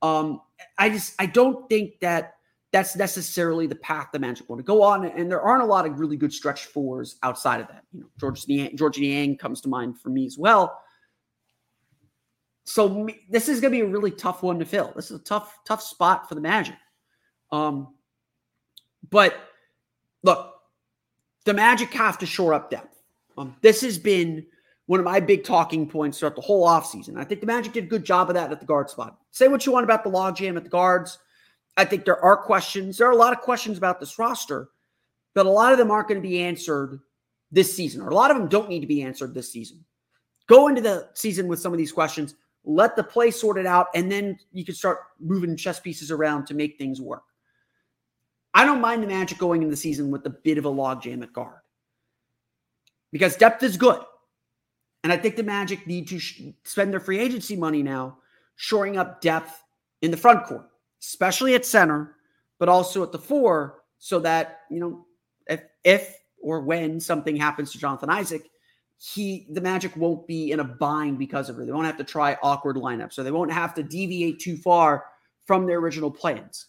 Um, 0.00 0.40
I 0.78 0.88
just 0.88 1.14
I 1.18 1.26
don't 1.26 1.68
think 1.68 2.00
that 2.00 2.37
that's 2.72 2.96
necessarily 2.96 3.66
the 3.66 3.76
path 3.76 4.08
the 4.12 4.18
Magic 4.18 4.48
want 4.48 4.60
to 4.60 4.64
go 4.64 4.82
on. 4.82 5.06
And 5.06 5.30
there 5.30 5.40
aren't 5.40 5.62
a 5.62 5.66
lot 5.66 5.86
of 5.86 5.98
really 5.98 6.16
good 6.16 6.32
stretch 6.32 6.66
fours 6.66 7.16
outside 7.22 7.60
of 7.60 7.68
that. 7.68 7.84
You 7.92 8.00
know, 8.00 8.06
George 8.20 8.46
Niang, 8.46 8.76
George 8.76 8.98
Niang 8.98 9.38
comes 9.38 9.60
to 9.62 9.68
mind 9.68 9.98
for 10.00 10.10
me 10.10 10.26
as 10.26 10.36
well. 10.36 10.78
So 12.64 12.88
me, 13.04 13.20
this 13.30 13.48
is 13.48 13.60
going 13.60 13.72
to 13.72 13.78
be 13.78 13.80
a 13.80 13.90
really 13.90 14.10
tough 14.10 14.42
one 14.42 14.58
to 14.58 14.66
fill. 14.66 14.92
This 14.94 15.10
is 15.10 15.20
a 15.20 15.24
tough, 15.24 15.58
tough 15.64 15.82
spot 15.82 16.28
for 16.28 16.34
the 16.34 16.42
Magic. 16.42 16.76
Um, 17.50 17.94
but 19.08 19.34
look, 20.22 20.52
the 21.46 21.54
Magic 21.54 21.90
have 21.94 22.18
to 22.18 22.26
shore 22.26 22.52
up 22.52 22.70
depth. 22.70 23.02
Um, 23.38 23.56
this 23.62 23.80
has 23.80 23.98
been 23.98 24.44
one 24.84 25.00
of 25.00 25.04
my 25.04 25.20
big 25.20 25.44
talking 25.44 25.88
points 25.88 26.18
throughout 26.18 26.36
the 26.36 26.42
whole 26.42 26.66
offseason. 26.66 27.16
I 27.16 27.24
think 27.24 27.40
the 27.40 27.46
Magic 27.46 27.72
did 27.72 27.84
a 27.84 27.88
good 27.88 28.04
job 28.04 28.28
of 28.28 28.34
that 28.34 28.52
at 28.52 28.60
the 28.60 28.66
guard 28.66 28.90
spot. 28.90 29.16
Say 29.30 29.48
what 29.48 29.64
you 29.64 29.72
want 29.72 29.84
about 29.84 30.04
the 30.04 30.10
logjam 30.10 30.56
at 30.58 30.64
the 30.64 30.70
guards. 30.70 31.18
I 31.78 31.84
think 31.84 32.04
there 32.04 32.22
are 32.22 32.36
questions. 32.36 32.98
There 32.98 33.06
are 33.06 33.12
a 33.12 33.16
lot 33.16 33.32
of 33.32 33.40
questions 33.40 33.78
about 33.78 34.00
this 34.00 34.18
roster, 34.18 34.70
but 35.34 35.46
a 35.46 35.50
lot 35.50 35.70
of 35.70 35.78
them 35.78 35.92
aren't 35.92 36.08
going 36.08 36.20
to 36.20 36.28
be 36.28 36.42
answered 36.42 36.98
this 37.52 37.74
season, 37.74 38.02
or 38.02 38.08
a 38.08 38.14
lot 38.14 38.32
of 38.32 38.36
them 38.36 38.48
don't 38.48 38.68
need 38.68 38.80
to 38.80 38.86
be 38.86 39.00
answered 39.00 39.32
this 39.32 39.52
season. 39.52 39.84
Go 40.48 40.66
into 40.66 40.82
the 40.82 41.08
season 41.14 41.46
with 41.46 41.60
some 41.60 41.72
of 41.72 41.78
these 41.78 41.92
questions, 41.92 42.34
let 42.64 42.96
the 42.96 43.04
play 43.04 43.30
sort 43.30 43.58
it 43.58 43.64
out, 43.64 43.86
and 43.94 44.10
then 44.10 44.36
you 44.52 44.64
can 44.64 44.74
start 44.74 44.98
moving 45.20 45.56
chess 45.56 45.78
pieces 45.78 46.10
around 46.10 46.46
to 46.46 46.54
make 46.54 46.76
things 46.76 47.00
work. 47.00 47.22
I 48.54 48.64
don't 48.64 48.80
mind 48.80 49.04
the 49.04 49.06
Magic 49.06 49.38
going 49.38 49.62
into 49.62 49.70
the 49.70 49.76
season 49.76 50.10
with 50.10 50.26
a 50.26 50.30
bit 50.30 50.58
of 50.58 50.64
a 50.64 50.70
logjam 50.70 51.22
at 51.22 51.32
guard 51.32 51.60
because 53.12 53.36
depth 53.36 53.62
is 53.62 53.76
good. 53.76 54.00
And 55.04 55.12
I 55.12 55.16
think 55.16 55.36
the 55.36 55.44
Magic 55.44 55.86
need 55.86 56.08
to 56.08 56.18
sh- 56.18 56.42
spend 56.64 56.92
their 56.92 56.98
free 56.98 57.20
agency 57.20 57.54
money 57.54 57.84
now 57.84 58.18
shoring 58.56 58.96
up 58.96 59.20
depth 59.20 59.62
in 60.02 60.10
the 60.10 60.16
front 60.16 60.44
court 60.44 60.67
especially 61.00 61.54
at 61.54 61.64
center, 61.64 62.16
but 62.58 62.68
also 62.68 63.02
at 63.02 63.12
the 63.12 63.18
four, 63.18 63.82
so 63.98 64.20
that, 64.20 64.60
you 64.70 64.80
know, 64.80 65.06
if, 65.46 65.62
if 65.84 66.16
or 66.40 66.60
when 66.60 67.00
something 67.00 67.36
happens 67.36 67.72
to 67.72 67.78
Jonathan 67.78 68.10
Isaac, 68.10 68.48
he 68.96 69.46
the 69.50 69.60
Magic 69.60 69.96
won't 69.96 70.26
be 70.26 70.50
in 70.50 70.60
a 70.60 70.64
bind 70.64 71.18
because 71.18 71.48
of 71.48 71.58
it. 71.58 71.66
They 71.66 71.72
won't 71.72 71.86
have 71.86 71.96
to 71.98 72.04
try 72.04 72.36
awkward 72.42 72.76
lineups, 72.76 73.18
or 73.18 73.22
they 73.22 73.30
won't 73.30 73.52
have 73.52 73.74
to 73.74 73.82
deviate 73.82 74.40
too 74.40 74.56
far 74.56 75.04
from 75.46 75.66
their 75.66 75.78
original 75.78 76.10
plans. 76.10 76.66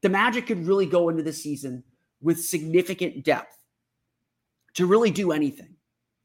The 0.00 0.08
Magic 0.08 0.46
could 0.46 0.66
really 0.66 0.86
go 0.86 1.08
into 1.08 1.22
the 1.22 1.32
season 1.32 1.82
with 2.20 2.40
significant 2.40 3.24
depth 3.24 3.58
to 4.74 4.86
really 4.86 5.10
do 5.10 5.32
anything. 5.32 5.74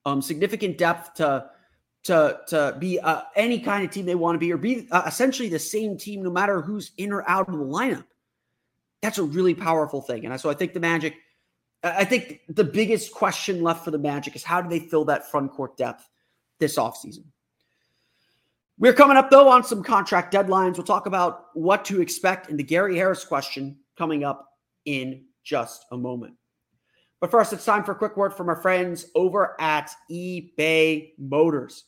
Um, 0.06 0.22
significant 0.22 0.78
depth 0.78 1.16
to 1.16 1.50
to 2.08 2.40
to 2.48 2.76
be 2.80 3.00
uh, 3.00 3.22
any 3.36 3.60
kind 3.60 3.86
of 3.86 3.92
team 3.92 4.06
they 4.06 4.16
want 4.16 4.36
to 4.36 4.40
be, 4.40 4.52
or 4.52 4.58
be 4.58 4.88
uh, 4.92 5.04
essentially 5.06 5.48
the 5.48 5.60
same 5.60 5.98
team 5.98 6.24
no 6.24 6.30
matter 6.30 6.62
who's 6.62 6.92
in 6.98 7.14
or 7.14 7.28
out 7.30 7.48
of 7.48 7.58
the 7.58 7.64
lineup. 7.64 8.06
That's 9.02 9.20
a 9.20 9.24
really 9.24 9.54
powerful 9.54 10.02
thing, 10.02 10.26
and 10.26 10.42
so 10.42 10.50
I 10.50 10.54
think 10.54 10.74
the 10.74 10.80
Magic 10.80 11.16
I 11.84 12.06
think 12.06 12.42
the 12.50 12.64
biggest 12.64 13.14
question 13.14 13.62
left 13.62 13.86
for 13.86 13.92
the 13.92 14.00
Magic 14.00 14.36
is 14.36 14.44
how 14.44 14.62
do 14.62 14.70
they 14.70 14.80
fill 14.80 15.06
that 15.06 15.30
front 15.30 15.52
court 15.52 15.78
depth 15.78 16.08
this 16.60 16.78
offseason? 16.78 17.26
We're 18.80 18.94
coming 18.94 19.18
up, 19.18 19.30
though, 19.30 19.50
on 19.50 19.64
some 19.64 19.84
contract 19.84 20.34
deadlines. 20.34 20.76
We'll 20.76 20.86
talk 20.86 21.08
about 21.08 21.46
what 21.54 21.86
to 21.86 22.02
expect 22.02 22.50
in 22.50 22.58
the 22.58 22.64
Gary 22.64 22.96
Harris 22.96 23.24
question 23.24 23.78
coming 23.98 24.24
up 24.24 24.54
in 24.86 25.26
just 25.44 25.86
a 25.92 25.98
moment. 25.98 26.36
But 27.20 27.32
first, 27.32 27.54
it's 27.54 27.66
time 27.66 27.84
for 27.84 27.94
a 27.94 27.96
quick 27.96 28.16
word 28.16 28.36
from 28.36 28.50
our 28.50 28.62
friends 28.62 29.08
over 29.16 29.60
at 29.60 29.90
eBay 30.12 31.14
Motors. 31.18 31.86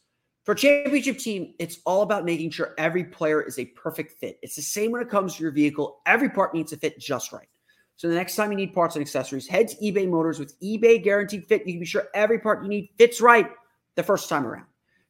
For 0.50 0.54
a 0.54 0.58
championship 0.58 1.20
team, 1.20 1.54
it's 1.60 1.78
all 1.86 2.02
about 2.02 2.26
making 2.26 2.50
sure 2.50 2.74
every 2.80 3.04
player 3.04 3.40
is 3.40 3.60
a 3.60 3.66
perfect 3.66 4.14
fit. 4.14 4.40
It's 4.42 4.56
the 4.56 4.64
same 4.64 4.92
when 4.92 5.00
it 5.00 5.08
comes 5.08 5.36
to 5.36 5.44
your 5.44 5.52
vehicle. 5.52 6.02
Every 6.08 6.28
part 6.28 6.56
needs 6.56 6.72
to 6.72 6.78
fit 6.78 6.98
just 6.98 7.32
right. 7.32 7.48
So 7.98 8.08
the 8.08 8.16
next 8.16 8.36
time 8.36 8.50
you 8.50 8.58
need 8.58 8.74
parts 8.74 8.96
and 8.96 9.02
accessories, 9.04 9.46
head 9.46 9.68
to 9.68 9.76
eBay 9.76 10.10
Motors 10.10 10.40
with 10.40 10.60
eBay 10.60 11.04
Guaranteed 11.04 11.46
Fit. 11.46 11.68
You 11.68 11.74
can 11.74 11.82
be 11.82 11.86
sure 11.86 12.08
every 12.16 12.40
part 12.40 12.64
you 12.64 12.68
need 12.68 12.90
fits 12.98 13.22
right 13.22 13.52
the 13.94 14.02
first 14.02 14.28
time 14.28 14.44
around. 14.44 14.66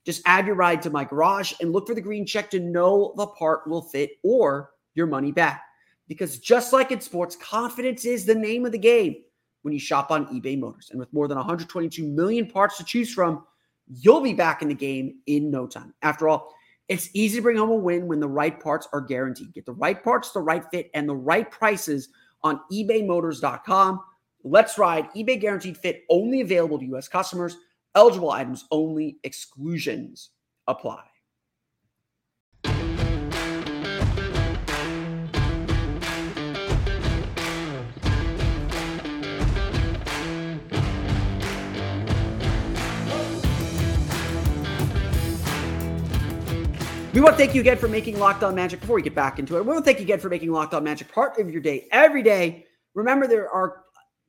Just 0.06 0.24
add 0.26 0.46
your 0.46 0.56
ride 0.56 0.82
to 0.82 0.90
my 0.90 1.06
garage 1.06 1.54
and 1.62 1.72
look 1.72 1.88
for 1.88 1.96
the 1.96 2.02
green 2.02 2.26
check 2.26 2.50
to 2.50 2.60
know 2.60 3.14
the 3.16 3.28
part 3.28 3.66
will 3.66 3.84
fit 3.84 4.18
or 4.24 4.72
your 4.94 5.08
money 5.08 5.32
back. 5.32 5.62
Because 6.10 6.38
just 6.40 6.74
like 6.74 6.92
in 6.92 7.00
sports, 7.00 7.38
confidence 7.38 8.04
is 8.04 8.26
the 8.26 8.36
name 8.36 8.66
of 8.66 8.74
the 8.74 8.78
game 8.78 9.16
when 9.62 9.74
you 9.74 9.80
shop 9.80 10.12
on 10.12 10.26
eBay 10.38 10.60
Motors. 10.60 10.90
And 10.92 11.00
with 11.00 11.14
more 11.14 11.30
than 11.30 11.38
122 11.38 12.06
million 12.06 12.46
parts 12.46 12.78
to 12.78 12.84
choose 12.84 13.14
from, 13.14 13.46
you'll 13.90 14.22
be 14.22 14.34
back 14.34 14.62
in 14.62 14.68
the 14.68 14.76
game 14.76 15.16
in 15.26 15.52
no 15.52 15.68
time. 15.68 15.94
After 16.02 16.30
all, 16.30 16.54
it's 16.88 17.10
easy 17.14 17.38
to 17.38 17.42
bring 17.42 17.58
home 17.58 17.70
a 17.70 17.76
win 17.76 18.08
when 18.08 18.20
the 18.20 18.28
right 18.28 18.60
parts 18.60 18.88
are 18.94 19.02
guaranteed. 19.02 19.54
Get 19.54 19.66
the 19.66 19.74
right 19.74 20.04
parts, 20.04 20.32
the 20.32 20.42
right 20.42 20.64
fit, 20.72 20.90
and 20.94 21.08
the 21.08 21.16
right 21.16 21.50
prices 21.50 22.10
on 22.44 22.62
ebaymotors.com. 22.72 24.00
Let's 24.44 24.78
ride 24.78 25.10
eBay 25.12 25.40
guaranteed 25.40 25.78
fit 25.78 26.04
only 26.10 26.42
available 26.42 26.80
to 26.80 26.86
U.S. 26.86 27.08
customers. 27.08 27.58
Eligible 27.96 28.32
items 28.32 28.66
only, 28.72 29.18
exclusions 29.24 30.30
apply. 30.68 31.04
We 47.12 47.22
want 47.22 47.34
to 47.34 47.38
thank 47.38 47.56
you 47.56 47.62
again 47.62 47.78
for 47.78 47.88
making 47.88 48.20
Locked 48.20 48.44
On 48.44 48.54
Magic. 48.54 48.80
Before 48.80 48.96
we 48.96 49.02
get 49.02 49.16
back 49.16 49.40
into 49.40 49.58
it, 49.58 49.62
we 49.66 49.74
want 49.74 49.80
to 49.80 49.86
thank 49.86 49.98
you 49.98 50.04
again 50.04 50.20
for 50.20 50.30
making 50.30 50.52
Locked 50.52 50.76
On 50.76 50.84
Magic 50.84 51.12
part 51.12 51.40
of 51.40 51.50
your 51.50 51.60
day 51.60 51.88
every 51.92 52.22
day. 52.22 52.68
Remember, 52.94 53.26
there 53.26 53.50
are 53.50 53.82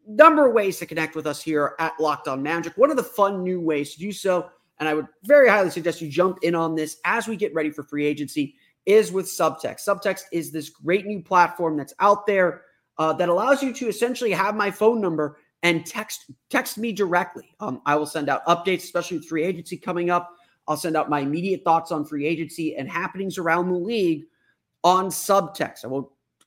a 0.09 0.11
number 0.11 0.47
of 0.47 0.55
ways 0.55 0.79
to 0.79 0.87
connect 0.87 1.15
with 1.15 1.27
us 1.27 1.43
here 1.43 1.75
at 1.79 1.93
Locked 2.01 2.27
On 2.27 2.43
Magic. 2.43 2.73
One 2.79 2.91
of 2.91 2.97
the 2.97 3.03
fun 3.03 3.43
new 3.43 3.61
ways 3.61 3.93
to 3.93 4.01
do 4.01 4.13
so, 4.13 4.49
and 4.79 4.89
I 4.89 4.95
would 4.95 5.07
very 5.25 5.47
highly 5.47 5.69
suggest 5.69 6.01
you 6.01 6.09
jump 6.09 6.39
in 6.41 6.55
on 6.55 6.75
this 6.75 6.97
as 7.05 7.29
we 7.29 7.37
get 7.37 7.53
ready 7.53 7.71
for 7.71 7.83
free 7.83 8.07
agency, 8.07 8.55
is 8.87 9.13
with 9.13 9.27
Subtext. 9.27 9.87
Subtext 9.87 10.23
is 10.33 10.51
this 10.51 10.71
great 10.71 11.05
new 11.05 11.21
platform 11.21 11.77
that's 11.77 11.93
out 12.01 12.27
there 12.27 12.63
uh, 12.97 13.13
that 13.13 13.29
allows 13.29 13.63
you 13.63 13.75
to 13.75 13.89
essentially 13.89 14.31
have 14.31 14.57
my 14.57 14.71
phone 14.71 15.03
number 15.03 15.37
and 15.63 15.85
text 15.85 16.31
text 16.49 16.79
me 16.79 16.93
directly. 16.93 17.55
Um, 17.61 17.83
I 17.85 17.97
will 17.97 18.07
send 18.07 18.31
out 18.31 18.45
updates, 18.47 18.85
especially 18.85 19.19
with 19.19 19.27
free 19.27 19.45
agency 19.45 19.77
coming 19.77 20.09
up. 20.09 20.35
I'll 20.71 20.77
send 20.77 20.97
out 20.97 21.11
my 21.11 21.19
immediate 21.19 21.65
thoughts 21.65 21.91
on 21.91 22.05
free 22.05 22.25
agency 22.25 22.77
and 22.77 22.89
happenings 22.89 23.39
around 23.39 23.71
the 23.71 23.79
league 23.79 24.27
on 24.85 25.07
subtext. 25.07 25.85
I 25.85 25.89
won't 25.89 26.07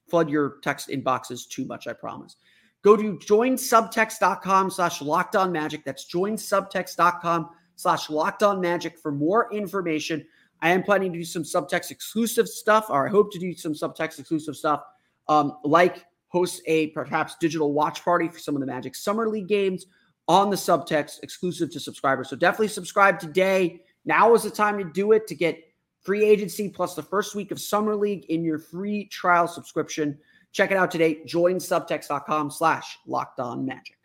flood 0.10 0.30
your 0.30 0.60
text 0.64 0.88
inboxes 0.88 1.46
too 1.46 1.66
much, 1.66 1.88
I 1.88 1.94
promise. 1.94 2.38
Go 2.84 2.96
to 2.96 3.18
joinsubtext.com 3.18 4.70
slash 4.72 5.02
locked 5.02 5.36
on 5.36 5.52
magic. 5.52 5.84
That's 5.84 6.10
joinsubtext.com 6.10 7.50
slash 7.76 8.10
locked 8.10 8.44
on 8.44 8.62
magic 8.62 8.98
for 8.98 9.12
more 9.12 9.54
information. 9.54 10.26
I 10.62 10.70
am 10.70 10.84
planning 10.84 11.12
to 11.12 11.20
do 11.20 11.26
some 11.26 11.44
subtext 11.44 11.92
exclusive 11.92 12.48
stuff, 12.48 12.86
or 12.90 13.06
I 13.06 13.10
hope 13.10 13.30
to 13.34 13.40
do 13.40 13.54
some 13.54 13.74
subtext 13.74 14.20
exclusive 14.20 14.56
stuff, 14.56 14.84
um, 15.28 15.58
like 15.66 16.06
host 16.30 16.62
a 16.66 16.88
perhaps 16.92 17.36
digital 17.42 17.74
watch 17.74 18.06
party 18.06 18.30
for 18.30 18.40
some 18.40 18.56
of 18.56 18.62
the 18.62 18.68
Magic 18.68 18.96
Summer 18.96 19.28
League 19.28 19.50
games 19.50 19.86
on 20.30 20.50
the 20.50 20.56
subtext 20.56 21.22
exclusive 21.24 21.70
to 21.72 21.80
subscribers. 21.82 22.30
So 22.30 22.38
definitely 22.38 22.70
subscribe 22.70 23.20
today. 23.20 23.82
Now 24.06 24.34
is 24.34 24.44
the 24.44 24.50
time 24.50 24.78
to 24.78 24.84
do 24.84 25.12
it 25.12 25.28
to 25.28 25.36
get 25.36 25.64
free 26.02 26.26
agency 26.26 26.70
plus 26.70 26.96
the 26.96 27.04
first 27.04 27.36
week 27.36 27.52
of 27.52 27.60
Summer 27.60 27.96
League 27.96 28.26
in 28.26 28.44
your 28.44 28.60
free 28.60 29.06
trial 29.06 29.48
subscription. 29.48 30.18
Check 30.52 30.72
it 30.72 30.78
out 30.78 30.92
today. 30.92 31.24
Join 31.26 31.56
subtext.com 31.56 32.52
slash 32.52 33.00
locked 33.08 33.40
on 33.40 33.66
magic. 33.66 33.98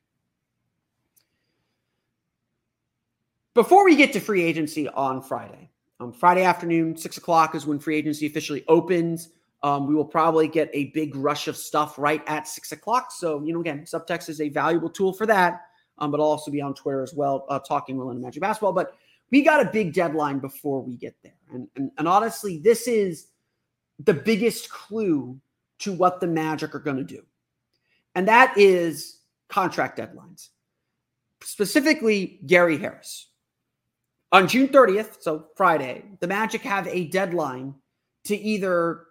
Before 3.55 3.85
we 3.85 3.97
get 3.97 4.13
to 4.13 4.21
free 4.21 4.45
agency 4.45 4.89
on 4.89 5.21
Friday, 5.21 5.71
um, 5.99 6.13
Friday 6.13 6.45
afternoon, 6.45 6.97
six 6.97 7.17
o'clock 7.17 7.57
is 7.57 7.67
when 7.67 7.81
free 7.81 7.97
agency 7.97 8.27
officially 8.27 8.65
opens. 8.69 9.31
Um, 9.65 9.89
we 9.89 9.97
will 9.97 10.05
probably 10.05 10.47
get 10.47 10.71
a 10.73 10.87
big 10.87 11.17
rush 11.17 11.49
of 11.49 11.57
stuff 11.57 11.99
right 11.99 12.23
at 12.29 12.47
six 12.47 12.71
o'clock. 12.71 13.11
So, 13.11 13.43
you 13.43 13.53
know, 13.53 13.61
again, 13.61 13.83
Subtext 13.83 14.29
is 14.29 14.41
a 14.41 14.49
valuable 14.49 14.89
tool 14.89 15.13
for 15.13 15.27
that. 15.27 15.63
Um, 15.99 16.13
but 16.13 16.21
I'll 16.21 16.27
also 16.27 16.53
be 16.53 16.61
on 16.61 16.75
Twitter 16.75 17.03
as 17.03 17.13
well, 17.13 17.45
uh, 17.49 17.59
talking 17.59 17.99
Orlando 17.99 18.23
Magic 18.23 18.41
basketball. 18.41 18.73
But 18.73 18.95
we 19.31 19.43
got 19.43 19.65
a 19.65 19.71
big 19.71 19.93
deadline 19.93 20.39
before 20.39 20.81
we 20.81 20.97
get 20.97 21.15
there. 21.23 21.33
And, 21.53 21.69
and, 21.77 21.91
and 21.99 22.09
honestly, 22.09 22.59
this 22.59 22.89
is 22.89 23.29
the 23.99 24.15
biggest 24.15 24.71
clue 24.71 25.39
to 25.81 25.93
what 25.93 26.21
the 26.21 26.27
Magic 26.27 26.75
are 26.75 26.81
going 26.81 26.97
to 26.97 27.05
do. 27.05 27.23
And 28.15 28.27
that 28.29 28.57
is 28.57 29.21
contract 29.49 29.99
deadlines, 29.99 30.49
specifically 31.43 32.41
Gary 32.47 32.79
Harris. 32.79 33.29
On 34.31 34.47
June 34.47 34.69
30th, 34.69 35.23
so 35.23 35.47
Friday, 35.57 36.05
the 36.21 36.27
Magic 36.27 36.63
have 36.63 36.87
a 36.89 37.05
deadline 37.09 37.75
to 38.25 38.37
either 38.37 39.05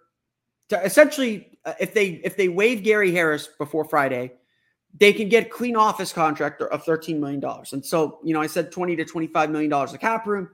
to 0.68 0.80
essentially 0.84 1.58
uh, 1.64 1.72
if 1.80 1.92
they 1.92 2.20
if 2.24 2.36
they 2.36 2.48
waive 2.48 2.84
Gary 2.84 3.10
Harris 3.10 3.48
before 3.58 3.84
Friday, 3.84 4.32
they 4.94 5.12
can 5.12 5.28
get 5.28 5.50
clean 5.50 5.76
office 5.76 6.12
contract 6.12 6.60
of 6.62 6.84
$13 6.84 7.18
million. 7.18 7.42
And 7.72 7.84
so, 7.84 8.18
you 8.24 8.34
know, 8.34 8.40
I 8.40 8.46
said 8.46 8.72
20 8.72 8.96
to 8.96 9.04
$25 9.04 9.50
million 9.50 9.72
of 9.72 10.00
cap 10.00 10.26
room. 10.26 10.48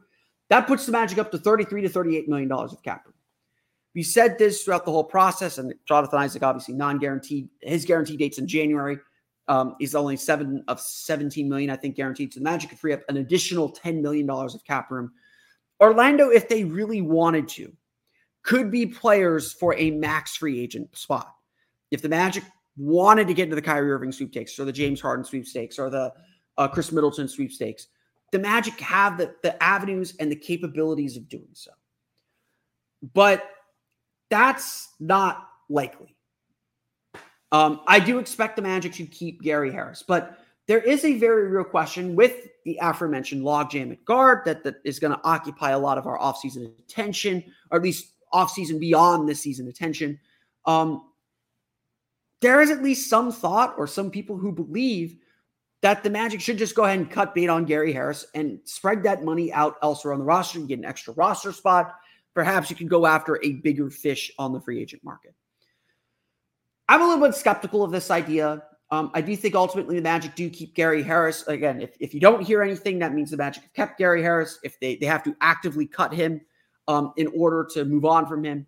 That 0.50 0.66
puts 0.66 0.86
the 0.86 0.92
Magic 0.92 1.18
up 1.18 1.30
to 1.30 1.38
33 1.38 1.82
to 1.82 1.88
$38 1.88 2.28
million 2.28 2.52
of 2.52 2.82
cap 2.82 3.06
room. 3.06 3.14
We 3.94 4.02
said 4.02 4.38
this 4.38 4.62
throughout 4.62 4.84
the 4.84 4.90
whole 4.90 5.04
process, 5.04 5.58
and 5.58 5.72
Jonathan 5.86 6.18
Isaac 6.18 6.42
obviously 6.42 6.74
non-guaranteed. 6.74 7.48
His 7.62 7.84
guarantee 7.84 8.16
dates 8.16 8.38
in 8.38 8.48
January. 8.48 8.98
Um, 9.46 9.76
he's 9.78 9.94
only 9.94 10.16
seven 10.16 10.64
of 10.68 10.80
17 10.80 11.48
million, 11.48 11.70
I 11.70 11.76
think, 11.76 11.96
guaranteed. 11.96 12.32
So 12.32 12.40
the 12.40 12.44
Magic 12.44 12.70
could 12.70 12.78
free 12.78 12.92
up 12.92 13.02
an 13.08 13.18
additional 13.18 13.72
$10 13.72 14.00
million 14.00 14.28
of 14.28 14.64
cap 14.64 14.90
room. 14.90 15.12
Orlando, 15.80 16.30
if 16.30 16.48
they 16.48 16.64
really 16.64 17.02
wanted 17.02 17.48
to, 17.48 17.72
could 18.42 18.70
be 18.70 18.86
players 18.86 19.52
for 19.52 19.74
a 19.76 19.90
max 19.90 20.36
free 20.36 20.60
agent 20.60 20.96
spot. 20.96 21.34
If 21.90 22.02
the 22.02 22.08
Magic 22.08 22.44
wanted 22.76 23.28
to 23.28 23.34
get 23.34 23.44
into 23.44 23.56
the 23.56 23.62
Kyrie 23.62 23.90
Irving 23.90 24.12
sweepstakes 24.12 24.58
or 24.58 24.64
the 24.64 24.72
James 24.72 25.00
Harden 25.00 25.24
sweepstakes 25.24 25.78
or 25.78 25.90
the 25.90 26.12
uh, 26.58 26.68
Khris 26.68 26.92
Middleton 26.92 27.28
sweepstakes. 27.28 27.88
The 28.32 28.38
Magic 28.38 28.78
have 28.80 29.16
the, 29.18 29.34
the 29.42 29.60
avenues 29.62 30.16
and 30.18 30.30
the 30.30 30.36
capabilities 30.36 31.16
of 31.16 31.28
doing 31.28 31.48
so. 31.52 31.70
But 33.12 33.48
that's 34.30 34.88
not 34.98 35.48
likely. 35.68 36.16
Um, 37.52 37.80
I 37.86 38.00
do 38.00 38.18
expect 38.18 38.56
the 38.56 38.62
Magic 38.62 38.92
to 38.94 39.06
keep 39.06 39.42
Gary 39.42 39.70
Harris, 39.70 40.02
but 40.06 40.38
there 40.66 40.80
is 40.80 41.04
a 41.04 41.18
very 41.18 41.48
real 41.48 41.64
question 41.64 42.16
with 42.16 42.48
the 42.64 42.78
aforementioned 42.80 43.42
logjam 43.42 43.92
at 43.92 44.04
guard 44.04 44.44
that, 44.46 44.64
that 44.64 44.76
is 44.84 44.98
going 44.98 45.12
to 45.12 45.20
occupy 45.22 45.70
a 45.70 45.78
lot 45.78 45.98
of 45.98 46.06
our 46.06 46.18
offseason 46.18 46.72
attention, 46.78 47.44
or 47.70 47.76
at 47.78 47.84
least 47.84 48.14
offseason 48.32 48.80
beyond 48.80 49.28
this 49.28 49.40
season 49.40 49.68
attention. 49.68 50.18
Um, 50.66 51.02
there 52.40 52.60
is 52.60 52.70
at 52.70 52.82
least 52.82 53.08
some 53.08 53.32
thought 53.32 53.74
or 53.78 53.86
some 53.86 54.10
people 54.10 54.36
who 54.36 54.52
believe 54.52 55.16
that 55.82 56.02
the 56.02 56.10
Magic 56.10 56.40
should 56.40 56.56
just 56.56 56.74
go 56.74 56.84
ahead 56.84 56.98
and 56.98 57.10
cut 57.10 57.34
bait 57.34 57.48
on 57.48 57.66
Gary 57.66 57.92
Harris 57.92 58.26
and 58.34 58.58
spread 58.64 59.02
that 59.02 59.22
money 59.22 59.52
out 59.52 59.76
elsewhere 59.82 60.14
on 60.14 60.18
the 60.18 60.24
roster 60.24 60.58
and 60.58 60.66
get 60.66 60.78
an 60.78 60.84
extra 60.84 61.12
roster 61.14 61.52
spot. 61.52 61.94
Perhaps 62.32 62.70
you 62.70 62.76
could 62.76 62.88
go 62.88 63.06
after 63.06 63.38
a 63.44 63.52
bigger 63.52 63.90
fish 63.90 64.32
on 64.38 64.52
the 64.52 64.60
free 64.60 64.80
agent 64.80 65.04
market. 65.04 65.34
I'm 66.88 67.02
a 67.02 67.06
little 67.06 67.26
bit 67.26 67.34
skeptical 67.34 67.82
of 67.82 67.90
this 67.90 68.10
idea. 68.10 68.62
Um, 68.90 69.10
I 69.14 69.20
do 69.20 69.36
think 69.36 69.54
ultimately 69.54 69.96
the 69.96 70.02
Magic 70.02 70.34
do 70.34 70.48
keep 70.50 70.74
Gary 70.74 71.02
Harris. 71.02 71.46
Again, 71.48 71.80
if, 71.80 71.96
if 72.00 72.14
you 72.14 72.20
don't 72.20 72.42
hear 72.42 72.62
anything, 72.62 72.98
that 73.00 73.12
means 73.14 73.30
the 73.30 73.36
Magic 73.36 73.62
have 73.62 73.72
kept 73.74 73.98
Gary 73.98 74.22
Harris. 74.22 74.58
If 74.62 74.80
they, 74.80 74.96
they 74.96 75.06
have 75.06 75.22
to 75.24 75.36
actively 75.40 75.86
cut 75.86 76.14
him 76.14 76.40
um, 76.88 77.12
in 77.16 77.28
order 77.36 77.66
to 77.74 77.84
move 77.84 78.04
on 78.04 78.26
from 78.26 78.44
him, 78.44 78.66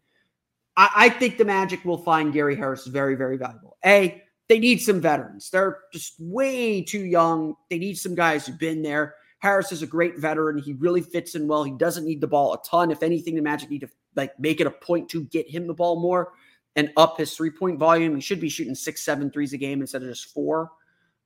I, 0.76 0.90
I 0.94 1.08
think 1.08 1.38
the 1.38 1.44
Magic 1.44 1.84
will 1.84 1.98
find 1.98 2.32
Gary 2.32 2.56
Harris 2.56 2.86
very, 2.86 3.14
very 3.14 3.36
valuable. 3.36 3.76
A, 3.84 4.22
they 4.48 4.58
need 4.58 4.78
some 4.78 5.00
veterans. 5.00 5.50
They're 5.50 5.78
just 5.92 6.14
way 6.18 6.82
too 6.82 7.04
young. 7.04 7.54
They 7.70 7.78
need 7.78 7.98
some 7.98 8.14
guys 8.14 8.46
who've 8.46 8.58
been 8.58 8.82
there. 8.82 9.14
Harris 9.40 9.72
is 9.72 9.82
a 9.82 9.86
great 9.86 10.18
veteran. 10.18 10.58
He 10.58 10.72
really 10.74 11.02
fits 11.02 11.34
in 11.34 11.46
well. 11.46 11.64
He 11.64 11.72
doesn't 11.72 12.04
need 12.04 12.20
the 12.20 12.26
ball 12.26 12.54
a 12.54 12.58
ton. 12.68 12.90
If 12.90 13.02
anything, 13.02 13.34
the 13.34 13.42
Magic 13.42 13.70
need 13.70 13.80
to 13.80 13.88
like 14.14 14.38
make 14.40 14.60
it 14.60 14.66
a 14.66 14.70
point 14.70 15.08
to 15.10 15.24
get 15.24 15.48
him 15.48 15.66
the 15.66 15.74
ball 15.74 16.00
more 16.00 16.32
and 16.74 16.90
up 16.96 17.18
his 17.18 17.34
three 17.34 17.50
point 17.50 17.78
volume. 17.78 18.14
He 18.14 18.20
should 18.20 18.40
be 18.40 18.48
shooting 18.48 18.74
six, 18.74 19.04
seven 19.04 19.30
threes 19.30 19.52
a 19.52 19.58
game 19.58 19.80
instead 19.80 20.02
of 20.02 20.08
just 20.08 20.32
four. 20.32 20.70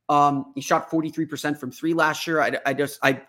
Um, 0.09 0.53
he 0.55 0.61
shot 0.61 0.91
43% 0.91 1.59
from 1.59 1.71
three 1.71 1.95
last 1.95 2.27
year. 2.27 2.41
I, 2.41 2.59
I 2.67 2.75
just, 2.75 2.99
I, 3.03 3.23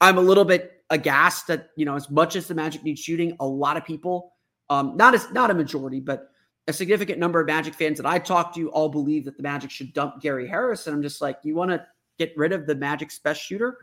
I'm 0.00 0.18
a 0.18 0.20
little 0.22 0.44
bit 0.44 0.84
aghast 0.88 1.48
that, 1.48 1.70
you 1.76 1.84
know, 1.84 1.96
as 1.96 2.08
much 2.10 2.36
as 2.36 2.46
the 2.46 2.54
Magic 2.54 2.84
needs 2.84 3.00
shooting, 3.00 3.36
a 3.40 3.46
lot 3.46 3.76
of 3.76 3.84
people, 3.84 4.34
um, 4.70 4.96
not 4.96 5.14
as, 5.14 5.30
not 5.32 5.50
a 5.50 5.54
majority, 5.54 6.00
but 6.00 6.30
a 6.66 6.72
significant 6.72 7.18
number 7.18 7.40
of 7.40 7.46
Magic 7.46 7.74
fans 7.74 7.96
that 7.96 8.06
I 8.06 8.18
talk 8.18 8.54
to 8.54 8.70
all 8.70 8.88
believe 8.88 9.24
that 9.24 9.36
the 9.36 9.42
Magic 9.42 9.70
should 9.70 9.92
dump 9.94 10.20
Gary 10.20 10.46
Harris. 10.46 10.86
And 10.86 10.94
I'm 10.94 11.02
just 11.02 11.20
like, 11.20 11.38
you 11.42 11.54
want 11.54 11.70
to 11.70 11.84
get 12.18 12.36
rid 12.36 12.52
of 12.52 12.66
the 12.66 12.74
Magic's 12.74 13.18
best 13.18 13.40
shooter? 13.40 13.78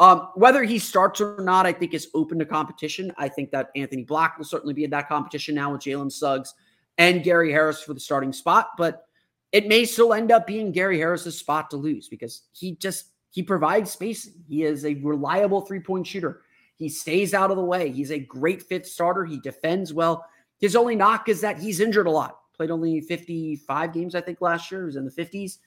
Um, 0.00 0.28
whether 0.34 0.62
he 0.62 0.78
starts 0.78 1.20
or 1.20 1.40
not, 1.40 1.66
I 1.66 1.72
think 1.72 1.94
is 1.94 2.08
open 2.14 2.38
to 2.38 2.44
competition. 2.44 3.12
I 3.16 3.28
think 3.28 3.50
that 3.50 3.70
Anthony 3.74 4.04
Black 4.04 4.38
will 4.38 4.44
certainly 4.44 4.74
be 4.74 4.84
in 4.84 4.90
that 4.90 5.08
competition 5.08 5.54
now 5.54 5.72
with 5.72 5.80
Jalen 5.80 6.12
Suggs 6.12 6.54
and 6.98 7.22
Gary 7.22 7.50
Harris 7.50 7.82
for 7.82 7.94
the 7.94 8.00
starting 8.00 8.32
spot, 8.32 8.70
but 8.76 9.06
it 9.50 9.66
may 9.66 9.84
still 9.84 10.12
end 10.12 10.30
up 10.30 10.46
being 10.46 10.72
Gary 10.72 10.98
Harris's 10.98 11.38
spot 11.38 11.70
to 11.70 11.76
lose 11.76 12.08
because 12.08 12.42
he 12.52 12.76
just 12.76 13.06
he 13.30 13.42
provides 13.42 13.90
spacing. 13.90 14.34
He 14.48 14.64
is 14.64 14.84
a 14.84 14.94
reliable 14.94 15.62
three-point 15.62 16.06
shooter. 16.06 16.42
He 16.78 16.88
stays 16.88 17.34
out 17.34 17.50
of 17.50 17.56
the 17.56 17.64
way. 17.64 17.90
He's 17.90 18.12
a 18.12 18.18
great 18.18 18.62
fifth 18.62 18.86
starter. 18.86 19.24
He 19.24 19.40
defends 19.40 19.92
well. 19.92 20.24
His 20.60 20.76
only 20.76 20.94
knock 20.94 21.28
is 21.28 21.40
that 21.40 21.58
he's 21.58 21.80
injured 21.80 22.06
a 22.06 22.10
lot. 22.10 22.38
Played 22.56 22.70
only 22.70 23.00
55 23.00 23.92
games, 23.92 24.14
I 24.14 24.20
think, 24.20 24.40
last 24.40 24.70
year. 24.70 24.82
He 24.82 24.86
was 24.86 24.96
in 24.96 25.04
the 25.04 25.10
50s. 25.10 25.58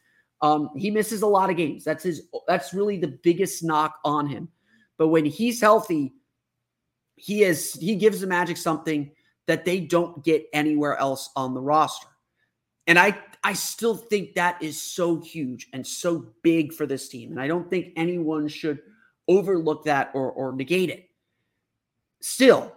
Um, 0.41 0.69
he 0.75 0.89
misses 0.89 1.21
a 1.21 1.27
lot 1.27 1.49
of 1.49 1.57
games. 1.57 1.83
That's 1.83 2.03
his. 2.03 2.23
That's 2.47 2.73
really 2.73 2.97
the 2.97 3.19
biggest 3.23 3.63
knock 3.63 3.99
on 4.03 4.27
him. 4.27 4.49
But 4.97 5.09
when 5.09 5.25
he's 5.25 5.61
healthy, 5.61 6.13
he 7.15 7.43
is. 7.43 7.73
He 7.73 7.95
gives 7.95 8.21
the 8.21 8.27
Magic 8.27 8.57
something 8.57 9.11
that 9.47 9.65
they 9.65 9.81
don't 9.81 10.23
get 10.23 10.45
anywhere 10.53 10.95
else 10.97 11.29
on 11.35 11.53
the 11.53 11.61
roster. 11.61 12.07
And 12.87 12.97
I 12.97 13.17
I 13.43 13.53
still 13.53 13.95
think 13.95 14.35
that 14.35 14.61
is 14.61 14.81
so 14.81 15.19
huge 15.19 15.67
and 15.73 15.85
so 15.85 16.33
big 16.41 16.73
for 16.73 16.85
this 16.85 17.09
team. 17.09 17.31
And 17.31 17.39
I 17.39 17.47
don't 17.47 17.69
think 17.69 17.93
anyone 17.95 18.47
should 18.47 18.79
overlook 19.37 19.85
that 19.85 20.11
or, 20.13 20.31
or 20.31 20.53
negate 20.53 20.89
it. 20.89 21.09
Still, 22.21 22.71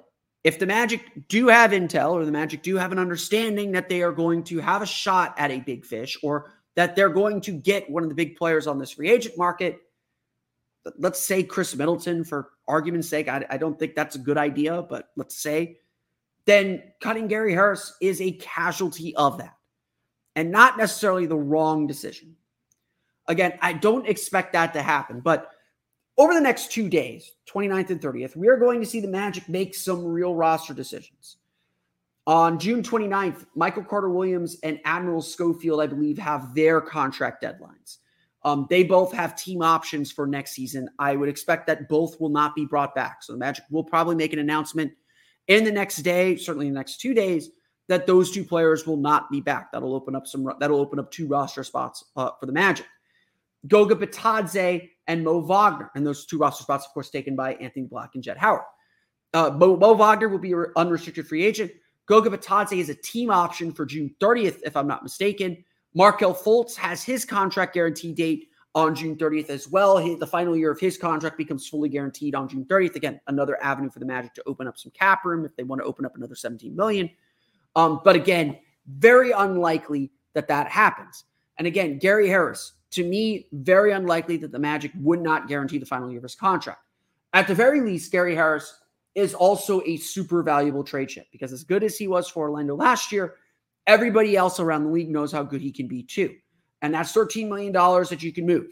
if 0.45 0.59
the 0.59 0.67
Magic 0.67 1.01
do 1.29 1.49
have 1.49 1.73
intel 1.73 2.13
or 2.13 2.25
the 2.25 2.33
Magic 2.33 2.63
do 2.63 2.77
have 2.77 2.93
an 2.93 2.99
understanding 2.99 3.73
that 3.73 3.89
they 3.89 4.03
are 4.03 4.13
going 4.13 4.45
to 4.45 4.59
have 4.59 4.83
a 4.83 4.87
shot 4.87 5.35
at 5.39 5.51
a 5.51 5.61
big 5.61 5.85
fish 5.85 6.17
or 6.23 6.53
that 6.77 6.95
they're 6.95 7.09
going 7.09 7.41
to 7.43 7.53
get 7.53 7.91
one 7.91 8.03
of 8.03 8.09
the 8.09 8.15
big 8.15 8.37
players 8.37 8.67
on 8.67 8.79
this 8.79 8.93
free 8.93 9.11
agent 9.11 9.37
market, 9.39 9.81
let's 10.99 11.21
say 11.21 11.43
Khris 11.43 11.75
Middleton 11.77 12.25
for 12.25 12.51
argument's 12.69 13.09
sake, 13.09 13.29
I, 13.29 13.45
I 13.49 13.57
don't 13.57 13.79
think 13.79 13.95
that's 13.95 14.17
a 14.17 14.19
good 14.19 14.39
idea, 14.39 14.83
but 14.83 15.11
let's 15.17 15.37
say, 15.37 15.79
then 16.47 16.83
cutting 17.01 17.27
Gary 17.27 17.53
Harris 17.53 17.95
is 18.01 18.21
a 18.21 18.33
casualty 18.33 19.17
of 19.17 19.39
that 19.39 19.57
and 20.37 20.51
not 20.51 20.77
necessarily 20.77 21.27
the 21.27 21.37
wrong 21.37 21.87
decision. 21.87 22.37
Again, 23.29 23.59
I 23.63 23.73
don't 23.73 24.07
expect 24.07 24.53
that 24.53 24.75
to 24.75 24.83
happen, 24.83 25.21
but 25.21 25.51
over 26.17 26.35
the 26.35 26.41
next 26.41 26.71
two 26.71 26.89
days, 26.89 27.33
29th 27.49 27.91
and 27.91 28.01
30th, 28.01 28.37
we 28.37 28.49
are 28.49 28.57
going 28.57 28.81
to 28.81 28.87
see 28.87 29.01
the 29.01 29.09
Magic 29.09 29.49
make 29.49 29.75
some 29.75 30.05
real 30.05 30.35
roster 30.35 30.75
decisions. 30.75 31.39
On 32.27 32.59
June 32.59 32.83
29th, 32.83 33.45
Michael 33.55 33.85
Carter 33.85 34.09
Williams 34.09 34.57
and 34.63 34.81
Admiral 34.85 35.21
Schofield, 35.21 35.81
I 35.81 35.87
believe, 35.87 36.17
have 36.19 36.55
their 36.55 36.81
contract 36.81 37.43
deadlines. 37.43 37.99
Um, 38.45 38.67
they 38.71 38.85
both 38.85 39.13
have 39.13 39.37
team 39.37 39.63
options 39.63 40.13
for 40.13 40.27
next 40.27 40.53
season. 40.53 40.89
I 40.99 41.17
would 41.17 41.29
expect 41.29 41.67
that 41.67 41.89
both 41.89 42.21
will 42.21 42.29
not 42.29 42.55
be 42.55 42.65
brought 42.65 42.95
back. 42.95 43.23
So 43.23 43.33
the 43.33 43.39
Magic 43.39 43.65
will 43.71 43.85
probably 43.85 44.17
make 44.17 44.33
an 44.33 44.39
announcement 44.39 44.93
in 45.49 45.65
the 45.65 45.73
next 45.73 45.97
day, 45.99 46.37
certainly 46.37 46.69
in 46.69 46.75
the 46.75 46.79
next 46.79 47.01
two 47.01 47.15
days, 47.15 47.51
that 47.89 48.07
those 48.07 48.31
two 48.31 48.45
players 48.45 48.87
will 48.87 48.97
not 48.97 49.31
be 49.31 49.41
back. 49.41 49.73
That'll 49.73 49.95
open 49.95 50.15
up 50.15 50.27
some. 50.27 50.51
That'll 50.61 50.81
open 50.81 50.99
up 50.99 51.11
two 51.11 51.27
roster 51.27 51.65
spots 51.65 52.05
uh, 52.17 52.31
for 52.39 52.47
the 52.47 52.53
Magic. 52.53 52.87
Goga 53.67 53.95
Bitadze 53.95 54.91
and 55.07 55.25
Mo 55.25 55.41
Wagner, 55.41 55.91
and 55.95 56.07
those 56.07 56.27
two 56.27 56.39
roster 56.39 56.63
spots, 56.63 56.87
of 56.87 56.93
course, 56.93 57.11
taken 57.11 57.37
by 57.37 57.55
Anthony 57.55 57.87
Black 57.87 58.11
and 58.15 58.23
Jett 58.23 58.39
Howard. 58.39 58.63
Uh, 59.33 59.51
Mo, 59.51 59.77
Mo 59.77 59.95
Wagner 59.95 60.29
will 60.29 60.39
be 60.39 60.53
an 60.53 60.67
unrestricted 60.77 61.27
free 61.27 61.45
agent. 61.45 61.71
Goga 62.07 62.31
Bitadze 62.31 62.79
is 62.79 62.89
a 62.89 62.95
team 62.95 63.31
option 63.31 63.73
for 63.73 63.87
June 63.87 64.15
30th, 64.21 64.61
if 64.65 64.77
I'm 64.77 64.87
not 64.87 65.03
mistaken. 65.03 65.65
Markelle 65.95 66.35
Fultz 66.35 66.75
has 66.77 67.03
his 67.03 67.25
contract 67.25 67.75
guarantee 67.75 68.13
date 68.13 68.49
on 68.75 68.95
June 68.95 69.17
30th 69.17 69.51
as 69.51 69.69
well. 69.69 69.99
He, 69.99 70.17
the 70.17 70.27
final 70.27 70.57
year 70.57 70.71
of 70.71 70.81
his 70.81 70.99
contract 70.99 71.39
becomes 71.39 71.69
fully 71.69 71.89
guaranteed 71.89 72.35
on 72.35 72.49
June 72.49 72.65
30th. 72.65 72.97
Again, 72.97 73.21
another 73.29 73.63
avenue 73.63 73.91
for 73.91 74.01
the 74.01 74.05
Magic 74.05 74.35
to 74.35 74.43
open 74.47 74.67
up 74.67 74.77
some 74.77 74.93
cap 74.93 75.25
room 75.25 75.45
if 75.45 75.55
they 75.57 75.63
want 75.63 75.81
to 75.81 75.87
open 75.87 76.05
up 76.05 76.17
another 76.17 76.35
17 76.35 76.75
million. 76.75 77.09
Um, 77.77 78.01
but 78.05 78.17
again, 78.17 78.59
very 78.87 79.31
unlikely 79.31 80.11
that 80.35 80.49
that 80.49 80.69
happens. 80.69 81.25
And 81.59 81.67
again, 81.67 81.99
Gary 81.99 82.29
Harris, 82.29 82.73
to 82.95 83.05
me, 83.05 83.49
very 83.53 83.93
unlikely 83.93 84.37
that 84.39 84.53
the 84.53 84.59
Magic 84.59 84.93
would 85.01 85.21
not 85.21 85.49
guarantee 85.49 85.79
the 85.79 85.87
final 85.87 86.09
year 86.09 86.19
of 86.19 86.23
his 86.23 86.35
contract. 86.35 86.81
At 87.33 87.49
the 87.49 87.55
very 87.55 87.81
least, 87.81 88.13
Gary 88.13 88.35
Harris 88.35 88.73
is 89.15 89.35
also 89.35 89.83
a 89.85 89.97
super 89.97 90.43
valuable 90.43 90.85
trade 90.85 91.09
chip 91.09 91.27
because 91.33 91.53
as 91.53 91.65
good 91.65 91.83
as 91.83 91.99
he 91.99 92.07
was 92.07 92.29
for 92.29 92.49
Orlando 92.49 92.77
last 92.77 93.11
year, 93.11 93.35
everybody 93.87 94.37
else 94.37 94.61
around 94.61 94.85
the 94.85 94.91
league 94.91 95.11
knows 95.11 95.33
how 95.33 95.43
good 95.43 95.61
he 95.61 95.73
can 95.73 95.89
be 95.89 96.03
too. 96.03 96.35
And 96.83 96.95
that's 96.95 97.13
$13 97.13 97.49
million 97.49 97.73
that 97.73 98.23
you 98.23 98.33
can 98.33 98.47
move. 98.47 98.67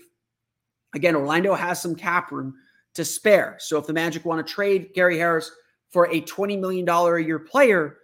Again, 0.95 1.17
Orlando 1.17 1.55
has 1.55 1.81
some 1.81 1.97
cap 1.97 2.31
room 2.31 2.55
to 2.95 3.05
spare. 3.05 3.57
So 3.59 3.79
if 3.79 3.87
the 3.87 3.93
Magic 3.93 4.25
want 4.25 4.47
to 4.47 4.53
trade 4.53 4.91
Gary 4.95 5.19
Harris 5.19 5.51
for 5.91 6.07
a 6.13 6.21
$20 6.21 6.61
million 6.61 6.89
a 6.89 7.19
year 7.19 7.39
player, 7.39 7.99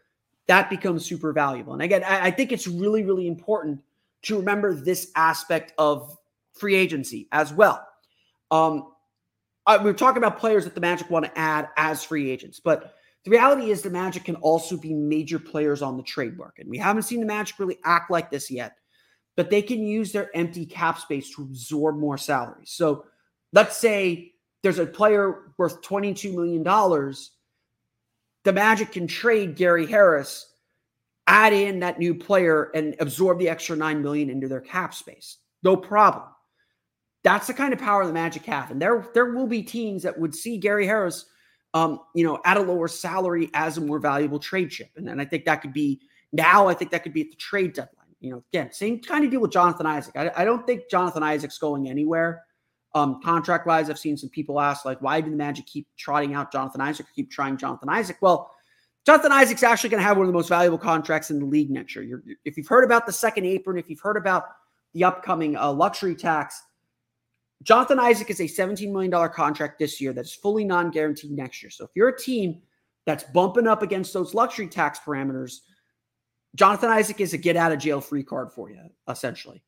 that 0.46 0.70
becomes 0.70 1.04
super 1.04 1.32
valuable. 1.32 1.74
And 1.74 1.82
again, 1.82 2.02
I, 2.02 2.26
I 2.26 2.30
think 2.30 2.50
it's 2.50 2.66
really, 2.66 3.04
really 3.04 3.28
important 3.28 3.80
to 4.22 4.38
remember 4.38 4.74
this 4.74 5.10
aspect 5.16 5.72
of 5.78 6.16
free 6.54 6.74
agency 6.74 7.28
as 7.32 7.52
well. 7.52 7.86
Um, 8.50 8.92
I, 9.66 9.76
we 9.76 9.90
are 9.90 9.94
talking 9.94 10.18
about 10.18 10.38
players 10.38 10.64
that 10.64 10.74
the 10.74 10.80
Magic 10.80 11.10
want 11.10 11.26
to 11.26 11.38
add 11.38 11.68
as 11.76 12.02
free 12.02 12.30
agents, 12.30 12.60
but 12.60 12.94
the 13.24 13.30
reality 13.30 13.70
is 13.70 13.82
the 13.82 13.90
Magic 13.90 14.24
can 14.24 14.36
also 14.36 14.76
be 14.76 14.94
major 14.94 15.38
players 15.38 15.82
on 15.82 15.96
the 15.96 16.02
trade 16.02 16.36
market. 16.36 16.66
We 16.66 16.78
haven't 16.78 17.02
seen 17.02 17.20
the 17.20 17.26
Magic 17.26 17.58
really 17.58 17.78
act 17.84 18.10
like 18.10 18.30
this 18.30 18.50
yet, 18.50 18.76
but 19.36 19.50
they 19.50 19.62
can 19.62 19.80
use 19.80 20.12
their 20.12 20.34
empty 20.34 20.64
cap 20.64 20.98
space 20.98 21.34
to 21.34 21.42
absorb 21.42 21.96
more 21.96 22.16
salaries. 22.16 22.70
So 22.70 23.04
let's 23.52 23.76
say 23.76 24.32
there's 24.62 24.78
a 24.78 24.86
player 24.86 25.52
worth 25.58 25.82
$22 25.82 26.34
million 26.34 26.64
the 28.44 28.52
Magic 28.54 28.92
can 28.92 29.06
trade 29.06 29.56
Gary 29.56 29.86
Harris, 29.86 30.54
add 31.28 31.52
in 31.52 31.78
that 31.80 32.00
new 32.00 32.14
player, 32.14 32.72
and 32.74 32.96
absorb 32.98 33.38
the 33.38 33.48
extra 33.48 33.76
nine 33.76 34.02
million 34.02 34.30
into 34.30 34.48
their 34.48 34.60
cap 34.60 34.94
space. 34.94 35.36
No 35.62 35.76
problem. 35.76 36.24
That's 37.22 37.46
the 37.46 37.54
kind 37.54 37.72
of 37.72 37.78
power 37.78 38.06
the 38.06 38.12
Magic 38.12 38.44
have, 38.46 38.70
and 38.70 38.80
there 38.80 39.06
there 39.12 39.32
will 39.32 39.46
be 39.46 39.62
teams 39.62 40.02
that 40.02 40.18
would 40.18 40.34
see 40.34 40.56
Gary 40.56 40.86
Harris, 40.86 41.26
um, 41.74 42.00
you 42.14 42.24
know, 42.24 42.40
at 42.44 42.56
a 42.56 42.60
lower 42.60 42.88
salary 42.88 43.50
as 43.54 43.76
a 43.76 43.80
more 43.80 43.98
valuable 43.98 44.38
trade 44.38 44.70
chip, 44.70 44.90
and, 44.96 45.08
and 45.08 45.20
I 45.20 45.24
think 45.24 45.44
that 45.44 45.60
could 45.60 45.72
be 45.72 46.00
now. 46.32 46.66
I 46.66 46.74
think 46.74 46.90
that 46.92 47.02
could 47.02 47.12
be 47.12 47.22
at 47.22 47.30
the 47.30 47.36
trade 47.36 47.74
deadline. 47.74 48.14
You 48.20 48.30
know, 48.30 48.44
again, 48.52 48.72
same 48.72 49.00
kind 49.00 49.24
of 49.24 49.30
deal 49.30 49.40
with 49.40 49.52
Jonathan 49.52 49.86
Isaac. 49.86 50.16
I, 50.16 50.30
I 50.36 50.44
don't 50.44 50.66
think 50.66 50.88
Jonathan 50.90 51.22
Isaac's 51.22 51.58
going 51.58 51.88
anywhere. 51.88 52.44
Um, 52.94 53.20
contract 53.22 53.66
wise, 53.66 53.90
I've 53.90 53.98
seen 53.98 54.16
some 54.16 54.30
people 54.30 54.58
ask, 54.60 54.84
like, 54.84 55.02
why 55.02 55.20
do 55.20 55.30
the 55.30 55.36
Magic 55.36 55.66
keep 55.66 55.86
trotting 55.96 56.34
out 56.34 56.50
Jonathan 56.50 56.80
Isaac 56.80 57.06
keep 57.14 57.30
trying 57.30 57.56
Jonathan 57.56 57.88
Isaac? 57.88 58.16
Well, 58.20 58.50
Jonathan 59.06 59.32
Isaac's 59.32 59.62
actually 59.62 59.90
going 59.90 60.02
to 60.02 60.06
have 60.06 60.16
one 60.16 60.26
of 60.26 60.32
the 60.32 60.36
most 60.36 60.48
valuable 60.48 60.78
contracts 60.78 61.30
in 61.30 61.38
the 61.38 61.46
league 61.46 61.70
next 61.70 61.94
year. 61.94 62.04
You're, 62.04 62.22
if 62.44 62.56
you've 62.56 62.68
heard 62.68 62.84
about 62.84 63.06
the 63.06 63.12
second 63.12 63.46
apron, 63.46 63.78
if 63.78 63.88
you've 63.88 64.00
heard 64.00 64.16
about 64.16 64.44
the 64.94 65.04
upcoming 65.04 65.56
uh, 65.56 65.72
luxury 65.72 66.14
tax, 66.14 66.62
Jonathan 67.62 67.98
Isaac 67.98 68.30
is 68.30 68.40
a 68.40 68.44
$17 68.44 68.92
million 68.92 69.30
contract 69.30 69.78
this 69.78 70.00
year 70.00 70.12
that's 70.12 70.34
fully 70.34 70.64
non 70.64 70.90
guaranteed 70.90 71.32
next 71.32 71.62
year. 71.62 71.70
So 71.70 71.84
if 71.84 71.90
you're 71.94 72.08
a 72.08 72.18
team 72.18 72.60
that's 73.06 73.24
bumping 73.24 73.66
up 73.66 73.82
against 73.82 74.12
those 74.12 74.34
luxury 74.34 74.68
tax 74.68 75.00
parameters, 75.04 75.60
Jonathan 76.54 76.90
Isaac 76.90 77.20
is 77.20 77.32
a 77.32 77.38
get 77.38 77.56
out 77.56 77.72
of 77.72 77.78
jail 77.78 78.00
free 78.00 78.22
card 78.22 78.52
for 78.52 78.70
you, 78.70 78.78
essentially. 79.08 79.62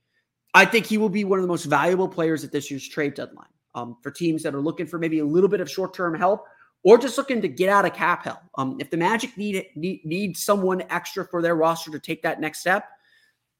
I 0.54 0.64
think 0.64 0.86
he 0.86 0.98
will 0.98 1.08
be 1.08 1.24
one 1.24 1.38
of 1.38 1.42
the 1.42 1.48
most 1.48 1.64
valuable 1.64 2.08
players 2.08 2.44
at 2.44 2.52
this 2.52 2.70
year's 2.70 2.88
trade 2.88 3.14
deadline 3.14 3.46
um, 3.74 3.96
for 4.02 4.10
teams 4.10 4.42
that 4.42 4.54
are 4.54 4.60
looking 4.60 4.86
for 4.86 4.98
maybe 4.98 5.20
a 5.20 5.24
little 5.24 5.48
bit 5.48 5.60
of 5.60 5.70
short 5.70 5.94
term 5.94 6.14
help 6.14 6.44
or 6.82 6.98
just 6.98 7.18
looking 7.18 7.42
to 7.42 7.48
get 7.48 7.68
out 7.68 7.84
of 7.84 7.92
cap 7.92 8.24
hell. 8.24 8.40
Um, 8.56 8.76
if 8.80 8.90
the 8.90 8.96
Magic 8.96 9.36
need, 9.36 9.66
need 9.74 10.04
need 10.04 10.36
someone 10.36 10.82
extra 10.90 11.24
for 11.24 11.42
their 11.42 11.54
roster 11.54 11.90
to 11.90 11.98
take 11.98 12.22
that 12.22 12.40
next 12.40 12.60
step, 12.60 12.88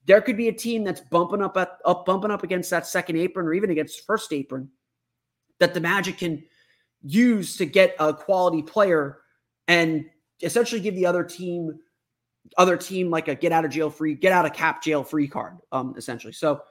there 0.06 0.20
could 0.20 0.36
be 0.36 0.48
a 0.48 0.52
team 0.52 0.84
that's 0.84 1.00
bumping 1.00 1.42
up 1.42 1.56
at, 1.56 1.78
up 1.84 2.06
bumping 2.06 2.30
up 2.30 2.42
against 2.42 2.70
that 2.70 2.86
second 2.86 3.16
apron 3.16 3.46
or 3.46 3.52
even 3.52 3.70
against 3.70 4.06
first 4.06 4.32
apron 4.32 4.68
that 5.58 5.74
the 5.74 5.80
Magic 5.80 6.18
can 6.18 6.42
use 7.02 7.56
to 7.56 7.66
get 7.66 7.94
a 7.98 8.14
quality 8.14 8.62
player 8.62 9.18
and 9.68 10.04
essentially 10.42 10.80
give 10.80 10.94
the 10.94 11.06
other 11.06 11.24
team 11.24 11.78
other 12.56 12.76
team 12.76 13.10
like 13.10 13.28
a 13.28 13.34
get 13.34 13.52
out 13.52 13.64
of 13.64 13.70
jail 13.70 13.90
free 13.90 14.14
get 14.14 14.32
out 14.32 14.46
of 14.46 14.52
cap 14.52 14.82
jail 14.82 15.04
free 15.04 15.28
card 15.28 15.58
um 15.72 15.94
essentially. 15.96 16.32
So 16.32 16.62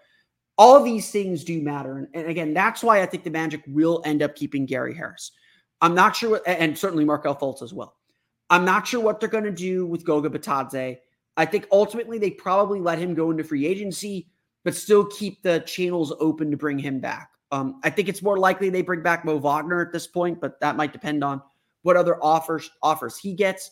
all 0.58 0.84
these 0.84 1.10
things 1.10 1.44
do 1.44 1.62
matter. 1.62 1.98
And, 1.98 2.08
and 2.14 2.28
again 2.28 2.54
that's 2.54 2.84
why 2.84 3.02
i 3.02 3.06
think 3.06 3.24
the 3.24 3.30
magic 3.30 3.64
will 3.68 4.02
end 4.06 4.22
up 4.22 4.36
keeping 4.36 4.66
gary 4.66 4.94
harris 4.94 5.32
i'm 5.82 5.96
not 5.96 6.16
sure 6.16 6.32
what, 6.32 6.44
and 6.48 6.78
certainly 6.78 7.06
markelle 7.06 7.36
fultz 7.36 7.62
as 7.62 7.74
well 7.74 7.96
i'm 8.50 8.66
not 8.66 8.88
sure 8.88 9.02
what 9.02 9.20
they're 9.20 9.30
going 9.30 9.44
to 9.44 9.52
do 9.52 9.86
with 9.86 10.06
goga 10.06 10.30
bitadze 10.30 10.98
i 11.38 11.46
think 11.46 11.68
ultimately 11.72 12.18
they 12.18 12.32
probably 12.32 12.80
let 12.80 13.00
him 13.00 13.14
go 13.14 13.32
into 13.32 13.44
free 13.44 13.66
agency 13.66 14.28
but 14.64 14.76
still 14.76 15.06
keep 15.06 15.42
the 15.42 15.60
channels 15.62 16.14
open 16.20 16.52
to 16.52 16.58
bring 16.58 16.78
him 16.78 17.00
back 17.00 17.32
um, 17.52 17.80
I 17.84 17.90
think 17.90 18.10
it's 18.10 18.22
more 18.22 18.38
likely 18.38 18.70
they 18.70 18.82
bring 18.82 19.02
back 19.02 19.26
Mo 19.26 19.38
Wagner 19.38 19.82
at 19.82 19.92
this 19.92 20.08
point, 20.08 20.40
but 20.40 20.60
that 20.60 20.76
might 20.76 20.94
depend 20.94 21.24
on 21.24 21.42
what 21.82 21.98
other 21.98 22.24
offers 22.24 22.70
offers 22.84 23.18
he 23.18 23.34
gets. 23.34 23.72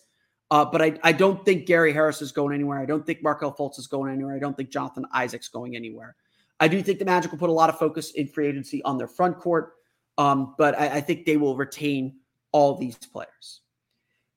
Uh, 0.49 0.63
but 0.63 0.81
I, 0.81 0.97
I 1.03 1.11
don't 1.11 1.43
think 1.43 1.65
Gary 1.65 1.91
Harris 1.91 2.21
is 2.21 2.31
going 2.31 2.55
anywhere. 2.55 2.79
I 2.79 2.85
don't 2.85 3.05
think 3.05 3.21
Markelle 3.21 3.53
Fultz 3.53 3.77
is 3.77 3.87
going 3.87 4.11
anywhere. 4.11 4.35
I 4.35 4.39
don't 4.39 4.55
think 4.55 4.69
Jonathan 4.69 5.05
Isaac's 5.11 5.49
going 5.49 5.75
anywhere. 5.75 6.15
I 6.59 6.67
do 6.67 6.81
think 6.81 6.99
the 6.99 7.05
Magic 7.05 7.31
will 7.31 7.37
put 7.37 7.49
a 7.49 7.53
lot 7.53 7.69
of 7.69 7.77
focus 7.77 8.11
in 8.11 8.27
free 8.27 8.47
agency 8.47 8.81
on 8.83 8.97
their 8.97 9.07
front 9.07 9.37
court, 9.37 9.73
um, 10.17 10.55
but 10.57 10.77
I, 10.79 10.97
I 10.97 11.01
think 11.01 11.25
they 11.25 11.37
will 11.37 11.55
retain 11.55 12.17
all 12.51 12.75
these 12.75 12.97
players. 12.97 13.61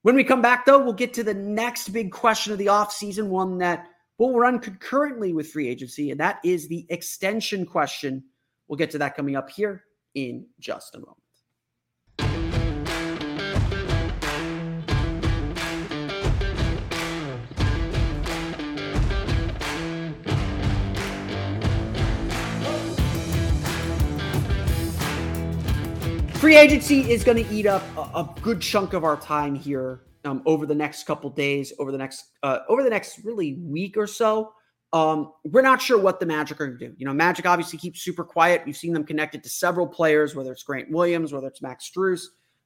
When 0.03 0.15
we 0.15 0.23
come 0.23 0.41
back, 0.41 0.65
though, 0.65 0.83
we'll 0.83 0.93
get 0.93 1.13
to 1.15 1.23
the 1.23 1.33
next 1.33 1.89
big 1.89 2.11
question 2.11 2.51
of 2.53 2.59
the 2.59 2.67
offseason, 2.67 3.27
one 3.27 3.59
that 3.59 3.87
will 4.17 4.37
run 4.37 4.59
concurrently 4.59 5.33
with 5.33 5.51
free 5.51 5.67
agency, 5.67 6.11
and 6.11 6.19
that 6.19 6.39
is 6.43 6.67
the 6.67 6.85
extension 6.89 7.65
question 7.65 8.23
We'll 8.71 8.77
get 8.77 8.91
to 8.91 8.99
that 8.99 9.17
coming 9.17 9.35
up 9.35 9.49
here 9.49 9.83
in 10.15 10.45
just 10.61 10.95
a 10.95 10.99
moment. 10.99 11.20
Free 26.41 26.57
agency 26.57 27.01
is 27.01 27.23
going 27.23 27.37
to 27.37 27.53
eat 27.53 27.67
up 27.67 27.83
a, 27.95 28.01
a, 28.01 28.35
good 28.41 28.59
chunk 28.59 28.93
of 28.93 29.03
our 29.03 29.15
time 29.15 29.53
here 29.53 30.01
um, 30.25 30.41
over 30.47 30.65
the 30.65 30.73
next 30.73 31.03
couple 31.03 31.29
days, 31.29 31.71
over 31.77 31.91
the 31.91 31.99
next 31.99 32.31
uh, 32.41 32.61
over 32.67 32.81
the 32.81 32.89
next 32.89 33.19
really 33.23 33.59
week 33.61 33.95
or 33.95 34.07
so. 34.07 34.51
Um, 34.91 35.33
we're 35.43 35.61
not 35.61 35.83
sure 35.83 35.99
what 35.99 36.19
the 36.19 36.25
Magic 36.25 36.59
are 36.59 36.65
going 36.65 36.79
to 36.79 36.87
do. 36.87 36.95
You 36.97 37.05
know, 37.05 37.13
Magic 37.13 37.45
obviously 37.45 37.77
keeps 37.77 38.01
super 38.01 38.23
quiet. 38.23 38.63
We've 38.65 38.75
seen 38.75 38.91
them 38.91 39.03
connected 39.03 39.43
to 39.43 39.49
several 39.49 39.85
players, 39.85 40.33
whether 40.33 40.51
it's 40.51 40.63
Grant 40.63 40.89
Williams, 40.89 41.31
whether 41.31 41.45
it's 41.45 41.61
Max 41.61 41.91
Strus. 41.95 42.23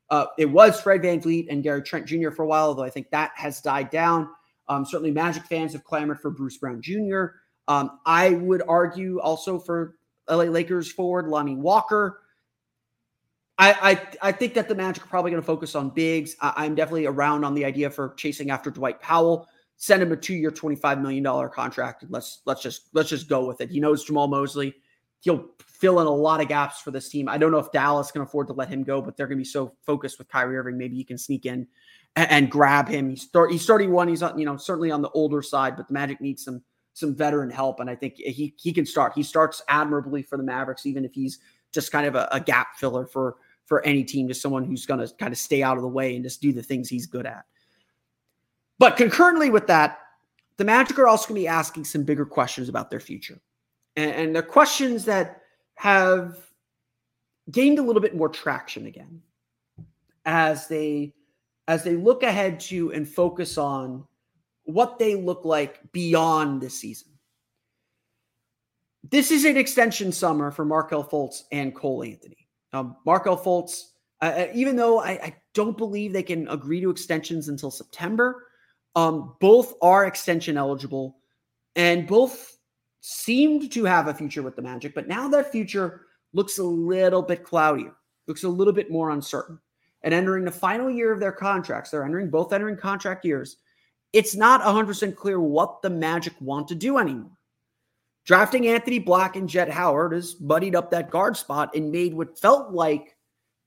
Uh, 0.10 0.28
it 0.38 0.50
was 0.50 0.80
Fred 0.80 1.02
VanVleet 1.02 1.48
and 1.50 1.62
Gary 1.62 1.84
Trent 1.84 2.06
Jr. 2.06 2.32
for 2.32 2.44
a 2.44 2.48
while, 2.48 2.68
although 2.68 2.84
I 2.84 2.90
think 2.90 3.10
that 3.10 3.34
has 3.36 3.60
died 3.60 3.90
down. 3.90 4.30
Um, 4.70 4.86
certainly, 4.86 5.12
Magic 5.12 5.44
fans 5.44 5.74
have 5.74 5.84
clamored 5.84 6.22
for 6.22 6.32
Bruce 6.32 6.58
Brown 6.60 6.82
Jr. 6.82 7.26
Um, 7.68 8.00
I 8.06 8.30
would 8.30 8.62
argue 8.70 9.20
also 9.20 9.60
for 9.60 9.98
LA 10.30 10.46
Lakers 10.46 10.90
forward 10.90 11.28
Lonnie 11.28 11.58
Walker. 11.58 12.22
I, 13.58 13.72
I, 14.22 14.30
I 14.30 14.32
think 14.34 14.54
that 14.56 14.68
the 14.68 14.76
Magic 14.76 15.04
are 15.04 15.08
probably 15.08 15.32
going 15.32 15.42
to 15.42 15.46
focus 15.46 15.76
on 15.76 15.90
bigs. 15.90 16.36
I, 16.42 16.54
I'm 16.58 16.76
definitely 16.76 17.06
around 17.06 17.46
on 17.46 17.54
the 17.54 17.64
idea 17.64 17.90
for 17.90 18.14
chasing 18.16 18.52
after 18.52 18.70
Dwight 18.70 19.02
Powell 19.02 19.48
send 19.78 20.02
him 20.02 20.12
a 20.12 20.18
two-year, 20.18 20.52
$25 20.52 21.02
million 21.02 21.50
contract. 21.50 22.04
And 22.04 22.12
let's 22.12 22.42
let's 22.46 22.62
just 22.62 22.90
let's 22.94 23.10
just 23.10 23.28
go 23.28 23.46
with 23.46 23.62
it. 23.62 23.70
He 23.70 23.80
knows 23.80 24.06
Jamahl 24.06 24.30
Mosley. 24.30 24.76
He'll 25.22 25.50
fill 25.66 26.00
in 26.02 26.08
a 26.08 26.12
lot 26.12 26.42
of 26.42 26.48
gaps 26.48 26.80
for 26.82 26.92
this 26.92 27.10
team. 27.10 27.28
I 27.28 27.38
don't 27.38 27.52
know 27.52 27.58
if 27.58 27.72
Dallas 27.72 28.12
can 28.12 28.22
afford 28.22 28.48
to 28.48 28.54
let 28.54 28.70
him 28.70 28.84
go, 28.84 29.02
but 29.02 29.18
they're 29.18 29.28
going 29.28 29.38
to 29.38 29.42
be 29.42 29.46
so 29.46 29.74
focused 29.86 30.20
with 30.20 30.28
Kyrie 30.30 30.58
Irving. 30.58 30.78
Maybe 30.78 30.96
you 30.96 31.06
can 31.06 31.18
sneak 31.18 31.46
in 31.46 31.68
and, 32.16 32.32
and 32.32 32.52
grab 32.52 32.88
him. 32.88 33.10
He's 33.10 33.28
he's 33.50 33.66
31. 33.66 34.08
He's 34.08 34.24
on, 34.24 34.38
you 34.38 34.46
know, 34.46 34.58
certainly 34.58 34.92
on 34.92 35.02
the 35.02 35.10
older 35.10 35.42
side, 35.42 35.76
but 35.78 35.88
the 35.88 35.94
Magic 35.94 36.22
needs 36.22 36.44
some 36.44 36.62
some 36.94 37.16
veteran 37.16 37.50
help. 37.50 37.80
And 37.80 37.90
I 37.90 37.96
think 37.96 38.16
he 38.16 38.54
he 38.58 38.72
can 38.72 38.86
start. 38.86 39.14
He 39.16 39.24
starts 39.24 39.62
admirably 39.68 40.22
for 40.22 40.38
the 40.38 40.44
Mavericks, 40.44 40.86
even 40.86 41.04
if 41.04 41.14
he's 41.14 41.40
just 41.74 41.92
kind 41.92 42.06
of 42.06 42.16
a, 42.16 42.28
a 42.32 42.40
gap 42.40 42.78
filler 42.78 43.06
for 43.06 43.36
for 43.66 43.84
any 43.84 44.04
team, 44.04 44.28
just 44.28 44.42
someone 44.42 44.64
who's 44.64 44.86
going 44.86 45.06
to 45.06 45.14
kind 45.16 45.32
of 45.32 45.38
stay 45.38 45.64
out 45.64 45.78
of 45.78 45.84
the 45.84 45.90
way 45.90 46.16
and 46.16 46.24
just 46.24 46.42
do 46.42 46.54
the 46.54 46.64
things 46.64 46.88
he's 46.88 47.08
good 47.08 47.26
at. 47.26 47.46
But 48.78 48.98
concurrently 48.98 49.50
with 49.50 49.68
that, 49.68 50.00
the 50.58 50.64
Magic 50.64 50.98
are 51.00 51.08
also 51.08 51.30
going 51.30 51.42
to 51.42 51.44
be 51.44 51.48
asking 51.48 51.86
some 51.86 52.04
bigger 52.04 52.26
questions 52.26 52.70
about 52.70 52.90
their 52.90 53.00
future. 53.00 53.40
And, 53.96 54.12
and 54.12 54.36
they're 54.36 54.44
questions 54.44 55.06
that 55.06 55.42
have 55.76 56.38
gained 57.52 57.80
a 57.80 57.82
little 57.82 58.02
bit 58.02 58.16
more 58.16 58.30
traction 58.30 58.86
again 58.86 59.22
as 60.26 60.68
they 60.68 61.14
as 61.68 61.84
they 61.84 61.96
look 61.96 62.24
ahead 62.24 62.60
to 62.60 62.92
and 62.94 63.08
focus 63.08 63.58
on 63.58 64.06
what 64.66 65.00
they 65.00 65.16
look 65.16 65.46
like 65.46 65.80
beyond 65.92 66.62
this 66.62 66.80
season. 66.80 67.10
This 69.10 69.32
is 69.32 69.46
an 69.46 69.58
extension 69.58 70.12
summer 70.12 70.52
for 70.52 70.66
Markelle 70.66 71.04
Fultz 71.04 71.44
and 71.52 71.74
Cole 71.76 72.04
Anthony. 72.04 72.45
Um, 72.76 72.98
Markelle 73.06 73.38
Fultz, 73.38 73.92
uh, 74.22 74.26
uh, 74.26 74.48
even 74.54 74.76
though 74.76 75.00
I, 75.00 75.12
I, 75.12 75.36
don't 75.54 75.78
believe 75.78 76.12
they 76.12 76.24
can 76.24 76.46
agree 76.50 76.82
to 76.82 76.90
extensions 76.90 77.48
until 77.48 77.72
September, 77.72 78.48
um, 78.96 79.36
both 79.40 79.76
are 79.82 80.06
extension 80.06 80.58
eligible 80.58 81.18
and 81.78 82.06
both 82.06 82.58
seemed 83.00 83.72
to 83.72 83.86
have 83.86 84.08
a 84.10 84.14
future 84.14 84.42
with 84.42 84.58
the 84.58 84.62
Magic, 84.62 84.94
but 84.94 85.08
now 85.08 85.30
that 85.30 85.52
future 85.52 86.08
looks 86.34 86.58
a 86.58 86.64
little 86.64 87.22
bit 87.22 87.46
cloudier, 87.46 87.94
looks 88.28 88.44
a 88.44 88.50
little 88.50 88.74
bit 88.74 88.92
more 88.92 89.12
uncertain. 89.12 89.58
And 90.04 90.14
entering 90.14 90.44
the 90.44 90.52
final 90.52 90.90
year 90.90 91.14
of 91.14 91.22
their 91.22 91.32
contracts, 91.32 91.90
they're 91.90 92.04
entering 92.04 92.30
both 92.30 92.52
entering 92.52 92.78
contract 92.78 93.24
years. 93.24 93.58
It's 94.12 94.36
not 94.36 94.62
100% 94.62 95.16
clear 95.16 95.40
what 95.40 95.82
the 95.82 95.90
Magic 95.90 96.34
want 96.42 96.68
to 96.68 96.76
do 96.76 96.98
anymore. 96.98 97.35
Drafting 98.26 98.68
Anthony 98.68 98.98
Black 98.98 99.36
and 99.36 99.48
Jett 99.48 99.70
Howard 99.70 100.14
has 100.14 100.40
muddied 100.42 100.76
up 100.76 100.90
that 100.92 101.12
guard 101.12 101.38
spot 101.38 101.76
and 101.76 101.92
made 101.92 102.14
what 102.14 102.40
felt 102.40 102.72
like 102.72 103.16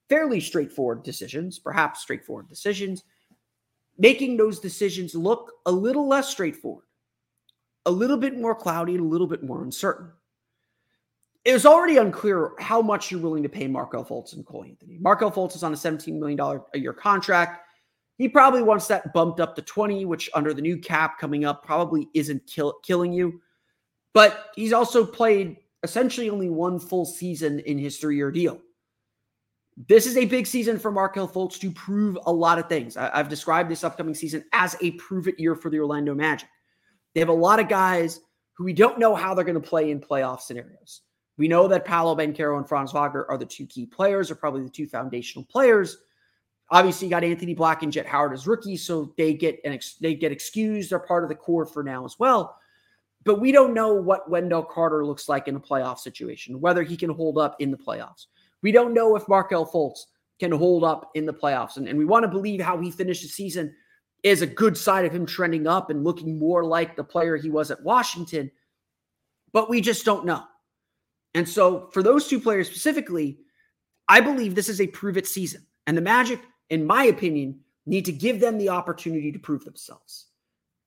fairly 0.08 0.40
straightforward 0.40 1.04
decisions, 1.04 1.60
perhaps 1.60 2.02
straightforward 2.02 2.48
decisions, 2.48 3.04
making 3.98 4.36
those 4.36 4.58
decisions 4.58 5.14
look 5.14 5.52
a 5.66 5.72
little 5.72 6.08
less 6.08 6.28
straightforward, 6.28 6.84
a 7.86 7.90
little 7.90 8.16
bit 8.16 8.36
more 8.36 8.54
cloudy, 8.54 8.94
and 8.94 9.04
a 9.04 9.08
little 9.08 9.28
bit 9.28 9.44
more 9.44 9.62
uncertain. 9.62 10.10
It 11.44 11.52
was 11.52 11.64
already 11.64 11.98
unclear 11.98 12.52
how 12.58 12.82
much 12.82 13.12
you're 13.12 13.20
willing 13.20 13.44
to 13.44 13.48
pay 13.48 13.68
Markelle 13.68 14.04
Fultz 14.04 14.34
and 14.34 14.44
Cole 14.44 14.64
Anthony. 14.64 14.98
Markelle 15.00 15.30
Fultz 15.30 15.54
is 15.54 15.62
on 15.62 15.72
a 15.72 15.76
$17 15.76 16.18
million 16.18 16.60
a 16.74 16.78
year 16.78 16.92
contract. 16.92 17.64
He 18.16 18.28
probably 18.28 18.62
wants 18.62 18.88
that 18.88 19.12
bumped 19.12 19.38
up 19.38 19.54
to 19.54 19.62
20, 19.62 20.04
which 20.04 20.28
under 20.34 20.52
the 20.52 20.60
new 20.60 20.78
cap 20.78 21.18
coming 21.18 21.44
up 21.44 21.64
probably 21.64 22.08
isn't 22.12 22.44
kill, 22.48 22.74
killing 22.82 23.12
you. 23.12 23.40
But 24.14 24.50
he's 24.54 24.72
also 24.72 25.04
played 25.04 25.56
essentially 25.82 26.30
only 26.30 26.50
one 26.50 26.78
full 26.78 27.04
season 27.04 27.60
in 27.60 27.78
his 27.78 27.98
three 27.98 28.16
year 28.16 28.30
deal. 28.30 28.60
This 29.86 30.06
is 30.06 30.16
a 30.16 30.24
big 30.24 30.46
season 30.46 30.78
for 30.78 30.90
Markelle 30.90 31.28
Fultz 31.28 31.58
to 31.60 31.70
prove 31.70 32.18
a 32.26 32.32
lot 32.32 32.58
of 32.58 32.68
things. 32.68 32.96
I, 32.96 33.16
have 33.16 33.28
described 33.28 33.70
this 33.70 33.84
upcoming 33.84 34.14
season 34.14 34.44
as 34.52 34.76
a 34.80 34.92
prove 34.92 35.28
it 35.28 35.38
year 35.38 35.54
for 35.54 35.70
the 35.70 35.78
Orlando 35.78 36.14
Magic. 36.14 36.48
They 37.14 37.20
have 37.20 37.28
a 37.28 37.32
lot 37.32 37.60
of 37.60 37.68
guys 37.68 38.20
who 38.54 38.64
we 38.64 38.72
don't 38.72 38.98
know 38.98 39.14
how 39.14 39.34
they're 39.34 39.44
going 39.44 39.60
to 39.60 39.68
play 39.68 39.92
in 39.92 40.00
playoff 40.00 40.40
scenarios. 40.40 41.02
We 41.36 41.46
know 41.46 41.68
that 41.68 41.84
Paolo 41.84 42.16
Banchero 42.16 42.58
and 42.58 42.68
Franz 42.68 42.92
Wagner 42.92 43.24
are 43.28 43.38
the 43.38 43.46
two 43.46 43.66
key 43.66 43.86
players, 43.86 44.32
are 44.32 44.34
probably 44.34 44.62
the 44.62 44.68
two 44.68 44.88
foundational 44.88 45.44
players. 45.44 45.98
Obviously, 46.70 47.06
you 47.06 47.10
got 47.10 47.22
Anthony 47.22 47.54
Black 47.54 47.84
and 47.84 47.92
Jett 47.92 48.04
Howard 48.04 48.32
as 48.32 48.48
rookies, 48.48 48.84
so 48.84 49.14
they 49.16 49.32
get 49.32 49.60
an 49.64 49.72
ex- 49.72 49.94
they 49.94 50.14
get 50.14 50.32
excused. 50.32 50.90
They're 50.90 50.98
part 50.98 51.22
of 51.22 51.28
the 51.28 51.36
core 51.36 51.64
for 51.64 51.84
now 51.84 52.04
as 52.04 52.18
well. 52.18 52.58
But 53.28 53.42
we 53.42 53.52
don't 53.52 53.74
know 53.74 53.92
what 53.92 54.30
Wendell 54.30 54.62
Carter 54.62 55.04
looks 55.04 55.28
like 55.28 55.48
in 55.48 55.56
a 55.56 55.60
playoff 55.60 55.98
situation, 55.98 56.62
whether 56.62 56.82
he 56.82 56.96
can 56.96 57.10
hold 57.10 57.36
up 57.36 57.56
in 57.58 57.70
the 57.70 57.76
playoffs. 57.76 58.24
We 58.62 58.72
don't 58.72 58.94
know 58.94 59.16
if 59.16 59.28
Markelle 59.28 59.66
Fultz 59.66 60.06
can 60.40 60.50
hold 60.50 60.82
up 60.82 61.10
in 61.14 61.26
the 61.26 61.34
playoffs. 61.34 61.76
And, 61.76 61.86
and 61.86 61.98
we 61.98 62.06
want 62.06 62.22
to 62.22 62.30
believe 62.30 62.62
how 62.62 62.78
he 62.80 62.90
finished 62.90 63.20
the 63.20 63.28
season 63.28 63.74
is 64.22 64.40
a 64.40 64.46
good 64.46 64.78
side 64.78 65.04
of 65.04 65.12
him 65.12 65.26
trending 65.26 65.66
up 65.66 65.90
and 65.90 66.04
looking 66.04 66.38
more 66.38 66.64
like 66.64 66.96
the 66.96 67.04
player 67.04 67.36
he 67.36 67.50
was 67.50 67.70
at 67.70 67.82
Washington. 67.82 68.50
But 69.52 69.68
we 69.68 69.82
just 69.82 70.06
don't 70.06 70.24
know. 70.24 70.44
And 71.34 71.46
so 71.46 71.90
for 71.92 72.02
those 72.02 72.28
two 72.28 72.40
players 72.40 72.66
specifically, 72.70 73.40
I 74.08 74.22
believe 74.22 74.54
this 74.54 74.70
is 74.70 74.80
a 74.80 74.86
prove 74.86 75.18
it 75.18 75.26
season. 75.26 75.66
And 75.86 75.94
the 75.98 76.00
Magic, 76.00 76.40
in 76.70 76.86
my 76.86 77.04
opinion, 77.04 77.60
need 77.84 78.06
to 78.06 78.12
give 78.12 78.40
them 78.40 78.56
the 78.56 78.70
opportunity 78.70 79.32
to 79.32 79.38
prove 79.38 79.66
themselves. 79.66 80.28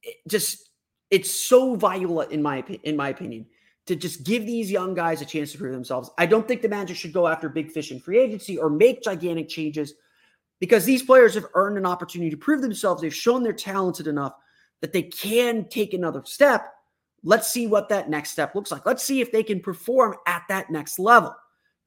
It 0.01 0.15
just 0.27 0.70
it's 1.11 1.31
so 1.31 1.75
vital 1.75 2.21
in 2.21 2.41
my 2.41 2.63
in 2.83 2.95
my 2.95 3.09
opinion 3.09 3.45
to 3.85 3.95
just 3.95 4.23
give 4.23 4.45
these 4.45 4.71
young 4.71 4.93
guys 4.93 5.21
a 5.21 5.25
chance 5.25 5.51
to 5.51 5.57
prove 5.57 5.73
themselves. 5.73 6.09
I 6.17 6.25
don't 6.25 6.47
think 6.47 6.61
the 6.61 6.69
Magic 6.69 6.95
should 6.95 7.13
go 7.13 7.27
after 7.27 7.49
big 7.49 7.71
fish 7.71 7.91
in 7.91 7.99
free 7.99 8.19
agency 8.19 8.57
or 8.57 8.69
make 8.69 9.03
gigantic 9.03 9.49
changes 9.49 9.95
because 10.59 10.85
these 10.85 11.03
players 11.03 11.33
have 11.33 11.47
earned 11.55 11.77
an 11.77 11.85
opportunity 11.85 12.29
to 12.29 12.37
prove 12.37 12.61
themselves. 12.61 13.01
They've 13.01 13.13
shown 13.13 13.43
they're 13.43 13.53
talented 13.53 14.07
enough 14.07 14.33
that 14.81 14.93
they 14.93 15.03
can 15.03 15.67
take 15.67 15.93
another 15.93 16.21
step 16.25 16.71
Let's 17.23 17.51
see 17.51 17.67
what 17.67 17.89
that 17.89 18.09
next 18.09 18.31
step 18.31 18.55
looks 18.55 18.71
like. 18.71 18.85
Let's 18.85 19.03
see 19.03 19.21
if 19.21 19.31
they 19.31 19.43
can 19.43 19.59
perform 19.59 20.15
at 20.25 20.43
that 20.49 20.71
next 20.71 20.97
level. 20.97 21.35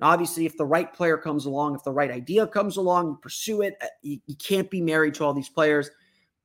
Now, 0.00 0.08
obviously, 0.08 0.46
if 0.46 0.56
the 0.56 0.64
right 0.64 0.92
player 0.92 1.16
comes 1.16 1.46
along, 1.46 1.74
if 1.74 1.82
the 1.82 1.92
right 1.92 2.10
idea 2.10 2.46
comes 2.46 2.76
along, 2.76 3.08
you 3.08 3.18
pursue 3.20 3.62
it. 3.62 3.76
Uh, 3.82 3.87
you, 4.02 4.20
you 4.26 4.37
can't 4.37 4.70
be 4.70 4.80
married 4.80 5.14
to 5.14 5.24
all 5.24 5.34
these 5.34 5.48
players. 5.48 5.90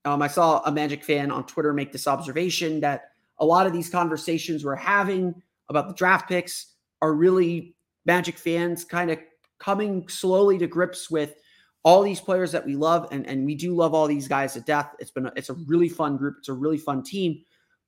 Um, 0.06 0.22
I 0.22 0.28
saw 0.28 0.62
a 0.64 0.72
Magic 0.72 1.04
fan 1.04 1.32
on 1.32 1.46
Twitter 1.46 1.74
make 1.74 1.92
this 1.92 2.08
observation 2.08 2.80
that 2.82 3.12
a 3.40 3.46
lot 3.46 3.68
of 3.68 3.74
these 3.74 3.90
conversations 3.90 4.64
we're 4.64 4.76
having 4.76 5.42
about 5.70 5.88
the 5.88 5.94
draft 5.94 6.28
picks 6.28 6.74
are 7.02 7.14
really 7.14 7.76
Magic 8.06 8.38
fans 8.38 8.86
kind 8.86 9.12
of 9.12 9.20
coming 9.60 10.08
slowly 10.08 10.58
to 10.58 10.68
grips 10.68 11.12
with 11.12 11.36
all 11.84 12.02
these 12.02 12.20
players 12.20 12.52
that 12.52 12.66
we 12.66 12.76
love, 12.76 13.08
and, 13.12 13.26
and 13.28 13.46
we 13.46 13.56
do 13.56 13.76
love 13.76 13.94
all 13.94 14.08
these 14.08 14.28
guys 14.28 14.54
to 14.54 14.62
death. 14.62 14.94
It's 15.00 15.12
been 15.12 15.28
a, 15.28 15.34
it's 15.36 15.50
a 15.50 15.54
really 15.54 15.90
fun 15.90 16.18
group. 16.18 16.36
It's 16.40 16.50
a 16.50 16.54
really 16.54 16.78
fun 16.78 17.04
team. 17.04 17.42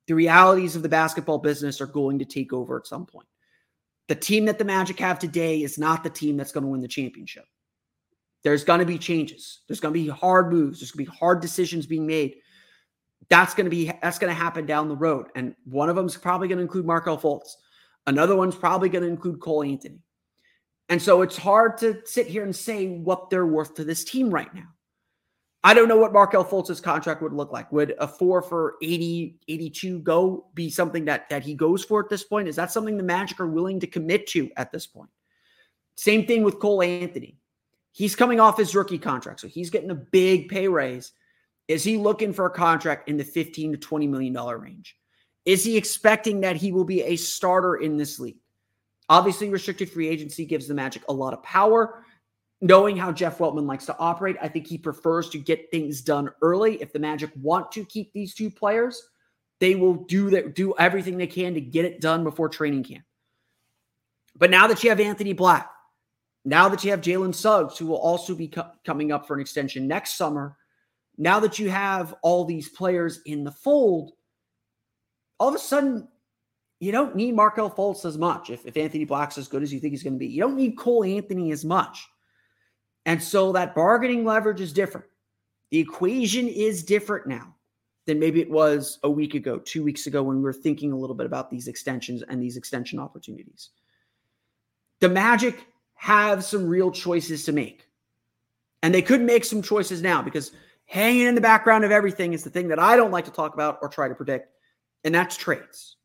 The 0.07 0.15
realities 0.15 0.75
of 0.75 0.81
the 0.81 0.89
basketball 0.89 1.39
business 1.39 1.81
are 1.81 1.87
going 1.87 2.19
to 2.19 2.25
take 2.25 2.53
over 2.53 2.77
at 2.77 2.87
some 2.87 3.05
point. 3.05 3.27
The 4.07 4.15
team 4.15 4.45
that 4.45 4.57
the 4.57 4.65
Magic 4.65 4.99
have 4.99 5.19
today 5.19 5.61
is 5.61 5.77
not 5.77 6.03
the 6.03 6.09
team 6.09 6.37
that's 6.37 6.51
going 6.51 6.63
to 6.63 6.69
win 6.69 6.81
the 6.81 6.87
championship. 6.87 7.45
There's 8.43 8.63
going 8.63 8.79
to 8.79 8.85
be 8.85 8.97
changes. 8.97 9.59
There's 9.67 9.79
going 9.79 9.93
to 9.93 9.99
be 9.99 10.07
hard 10.07 10.51
moves. 10.51 10.79
There's 10.79 10.91
going 10.91 11.05
to 11.05 11.11
be 11.11 11.17
hard 11.17 11.41
decisions 11.41 11.85
being 11.85 12.07
made. 12.07 12.35
That's 13.29 13.53
going 13.53 13.65
to 13.65 13.69
be 13.69 13.91
that's 14.01 14.19
going 14.19 14.33
to 14.33 14.39
happen 14.39 14.65
down 14.65 14.89
the 14.89 14.95
road, 14.95 15.27
and 15.35 15.55
one 15.65 15.89
of 15.89 15.95
them 15.95 16.07
is 16.07 16.17
probably 16.17 16.47
going 16.47 16.57
to 16.57 16.63
include 16.63 16.85
Markelle 16.85 17.19
Fultz. 17.19 17.55
Another 18.07 18.35
one's 18.35 18.55
probably 18.55 18.89
going 18.89 19.03
to 19.03 19.09
include 19.09 19.39
Cole 19.39 19.63
Anthony. 19.63 19.99
And 20.89 21.01
so 21.01 21.21
it's 21.21 21.37
hard 21.37 21.77
to 21.77 22.01
sit 22.03 22.27
here 22.27 22.43
and 22.43 22.53
say 22.53 22.87
what 22.87 23.29
they're 23.29 23.45
worth 23.45 23.75
to 23.75 23.85
this 23.85 24.03
team 24.03 24.29
right 24.29 24.53
now. 24.53 24.67
I 25.63 25.75
don't 25.75 25.87
know 25.87 25.97
what 25.97 26.11
Markelle 26.11 26.43
Fultz's 26.43 26.81
contract 26.81 27.21
would 27.21 27.33
look 27.33 27.51
like. 27.51 27.71
Would 27.71 27.93
a 27.99 28.07
four 28.07 28.41
for 28.41 28.75
80, 28.81 29.37
82 29.47 29.99
go 29.99 30.47
be 30.55 30.69
something 30.71 31.05
that, 31.05 31.29
that 31.29 31.43
he 31.43 31.53
goes 31.53 31.83
for 31.83 32.03
at 32.03 32.09
this 32.09 32.23
point? 32.23 32.47
Is 32.47 32.55
that 32.55 32.71
something 32.71 32.97
the 32.97 33.03
Magic 33.03 33.39
are 33.39 33.47
willing 33.47 33.79
to 33.79 33.87
commit 33.87 34.25
to 34.27 34.49
at 34.57 34.71
this 34.71 34.87
point? 34.87 35.11
Same 35.97 36.25
thing 36.25 36.43
with 36.43 36.59
Cole 36.59 36.81
Anthony. 36.81 37.37
He's 37.91 38.15
coming 38.15 38.39
off 38.39 38.57
his 38.57 38.73
rookie 38.73 38.97
contract, 38.97 39.41
so 39.41 39.47
he's 39.47 39.69
getting 39.69 39.91
a 39.91 39.95
big 39.95 40.49
pay 40.49 40.67
raise. 40.67 41.11
Is 41.67 41.83
he 41.83 41.97
looking 41.97 42.33
for 42.33 42.45
a 42.45 42.51
contract 42.51 43.09
in 43.09 43.17
the 43.17 43.23
15 43.23 43.73
to 43.73 43.77
20 43.77 44.07
million 44.07 44.33
dollar 44.33 44.57
range? 44.57 44.97
Is 45.45 45.63
he 45.63 45.77
expecting 45.77 46.41
that 46.41 46.55
he 46.55 46.71
will 46.71 46.85
be 46.85 47.01
a 47.03 47.15
starter 47.15 47.75
in 47.75 47.97
this 47.97 48.19
league? 48.19 48.37
Obviously, 49.09 49.49
restricted 49.49 49.89
free 49.89 50.07
agency 50.07 50.45
gives 50.45 50.67
the 50.67 50.73
Magic 50.73 51.03
a 51.09 51.13
lot 51.13 51.33
of 51.33 51.43
power. 51.43 52.03
Knowing 52.61 52.95
how 52.95 53.11
Jeff 53.11 53.39
Weltman 53.39 53.65
likes 53.65 53.87
to 53.87 53.97
operate, 53.97 54.37
I 54.41 54.47
think 54.47 54.67
he 54.67 54.77
prefers 54.77 55.29
to 55.29 55.39
get 55.39 55.71
things 55.71 56.01
done 56.01 56.29
early. 56.41 56.81
If 56.81 56.93
the 56.93 56.99
Magic 56.99 57.31
want 57.35 57.71
to 57.71 57.83
keep 57.83 58.13
these 58.13 58.35
two 58.35 58.51
players, 58.51 59.01
they 59.59 59.75
will 59.75 59.95
do 59.95 60.29
that, 60.29 60.55
do 60.55 60.75
everything 60.77 61.17
they 61.17 61.27
can 61.27 61.55
to 61.55 61.61
get 61.61 61.85
it 61.85 62.01
done 62.01 62.23
before 62.23 62.49
training 62.49 62.83
camp. 62.83 63.03
But 64.37 64.51
now 64.51 64.67
that 64.67 64.83
you 64.83 64.89
have 64.89 64.99
Anthony 64.99 65.33
Black, 65.33 65.69
now 66.43 66.67
that 66.69 66.83
you 66.83 66.91
have 66.91 67.01
Jalen 67.01 67.35
Suggs, 67.35 67.77
who 67.77 67.85
will 67.85 67.97
also 67.97 68.33
be 68.33 68.47
co- 68.47 68.71
coming 68.85 69.11
up 69.11 69.27
for 69.27 69.35
an 69.35 69.41
extension 69.41 69.87
next 69.87 70.15
summer, 70.15 70.57
now 71.17 71.39
that 71.39 71.59
you 71.59 71.69
have 71.69 72.15
all 72.23 72.45
these 72.45 72.69
players 72.69 73.21
in 73.25 73.43
the 73.43 73.51
fold, 73.51 74.13
all 75.39 75.49
of 75.49 75.55
a 75.55 75.59
sudden, 75.59 76.07
you 76.79 76.91
don't 76.91 77.15
need 77.15 77.35
Markelle 77.35 77.69
Fultz 77.69 78.05
as 78.05 78.17
much. 78.17 78.49
If, 78.49 78.65
if 78.65 78.75
Anthony 78.75 79.05
Black's 79.05 79.37
as 79.37 79.47
good 79.47 79.61
as 79.61 79.71
you 79.71 79.79
think 79.79 79.91
he's 79.91 80.03
going 80.03 80.13
to 80.13 80.19
be, 80.19 80.27
you 80.27 80.41
don't 80.41 80.55
need 80.55 80.77
Cole 80.77 81.03
Anthony 81.03 81.51
as 81.51 81.63
much. 81.63 82.07
And 83.05 83.21
so 83.21 83.51
that 83.51 83.75
bargaining 83.75 84.25
leverage 84.25 84.61
is 84.61 84.73
different. 84.73 85.05
The 85.69 85.79
equation 85.79 86.47
is 86.47 86.83
different 86.83 87.27
now 87.27 87.55
than 88.07 88.19
maybe 88.19 88.41
it 88.41 88.49
was 88.49 88.99
a 89.03 89.09
week 89.09 89.35
ago, 89.35 89.59
two 89.59 89.83
weeks 89.83 90.07
ago, 90.07 90.23
when 90.23 90.37
we 90.37 90.43
were 90.43 90.53
thinking 90.53 90.91
a 90.91 90.97
little 90.97 91.15
bit 91.15 91.27
about 91.27 91.51
these 91.51 91.67
extensions 91.67 92.23
and 92.23 92.41
these 92.41 92.57
extension 92.57 92.99
opportunities. 92.99 93.69
The 94.99 95.09
Magic 95.09 95.67
have 96.01 96.43
some 96.43 96.65
real 96.65 96.89
choices 96.89 97.45
to 97.45 97.51
make. 97.51 97.85
And 98.81 98.91
they 98.91 99.03
could 99.03 99.21
make 99.21 99.45
some 99.45 99.61
choices 99.61 100.01
now 100.01 100.23
because 100.23 100.51
hanging 100.85 101.27
in 101.27 101.35
the 101.35 101.41
background 101.41 101.85
of 101.85 101.91
everything 101.91 102.33
is 102.33 102.43
the 102.43 102.49
thing 102.49 102.69
that 102.69 102.79
I 102.79 102.95
don't 102.95 103.11
like 103.11 103.25
to 103.25 103.31
talk 103.31 103.53
about 103.53 103.77
or 103.83 103.87
try 103.87 104.07
to 104.07 104.15
predict 104.15 104.51
and 105.03 105.13
that's 105.13 105.37
trades. 105.37 105.97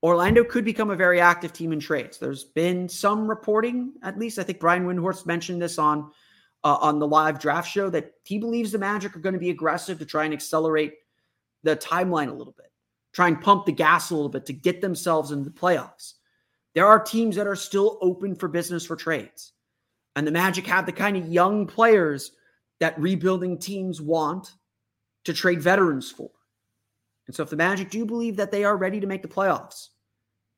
Orlando 0.00 0.44
could 0.44 0.64
become 0.64 0.90
a 0.90 0.96
very 0.96 1.20
active 1.20 1.52
team 1.52 1.72
in 1.72 1.80
trades. 1.80 2.18
There's 2.18 2.44
been 2.44 2.88
some 2.88 3.26
reporting, 3.26 3.94
at 4.04 4.16
least 4.16 4.38
I 4.38 4.44
think 4.44 4.60
Brian 4.60 4.86
Windhorst 4.86 5.26
mentioned 5.26 5.60
this 5.60 5.76
on 5.76 6.12
uh, 6.62 6.78
on 6.80 7.00
the 7.00 7.08
live 7.08 7.40
draft 7.40 7.68
show 7.68 7.90
that 7.90 8.12
he 8.22 8.38
believes 8.38 8.70
the 8.70 8.78
Magic 8.78 9.16
are 9.16 9.20
going 9.20 9.32
to 9.32 9.40
be 9.40 9.50
aggressive 9.50 9.98
to 9.98 10.06
try 10.06 10.24
and 10.24 10.32
accelerate 10.32 10.94
the 11.64 11.76
timeline 11.76 12.28
a 12.28 12.32
little 12.32 12.54
bit, 12.56 12.70
try 13.12 13.26
and 13.26 13.40
pump 13.40 13.66
the 13.66 13.72
gas 13.72 14.12
a 14.12 14.14
little 14.14 14.28
bit 14.28 14.46
to 14.46 14.52
get 14.52 14.80
themselves 14.80 15.32
into 15.32 15.50
the 15.50 15.58
playoffs. 15.58 16.12
There 16.76 16.86
are 16.86 17.00
teams 17.00 17.36
that 17.36 17.46
are 17.46 17.56
still 17.56 17.96
open 18.02 18.34
for 18.34 18.48
business 18.48 18.84
for 18.84 18.96
trades. 18.96 19.52
And 20.14 20.26
the 20.26 20.30
Magic 20.30 20.66
have 20.66 20.84
the 20.84 20.92
kind 20.92 21.16
of 21.16 21.26
young 21.26 21.66
players 21.66 22.32
that 22.80 23.00
rebuilding 23.00 23.56
teams 23.56 24.02
want 24.02 24.52
to 25.24 25.32
trade 25.32 25.62
veterans 25.62 26.10
for. 26.10 26.28
And 27.26 27.34
so 27.34 27.42
if 27.42 27.48
the 27.48 27.56
Magic 27.56 27.88
do 27.90 28.04
believe 28.04 28.36
that 28.36 28.52
they 28.52 28.62
are 28.62 28.76
ready 28.76 29.00
to 29.00 29.06
make 29.06 29.22
the 29.22 29.28
playoffs, 29.28 29.88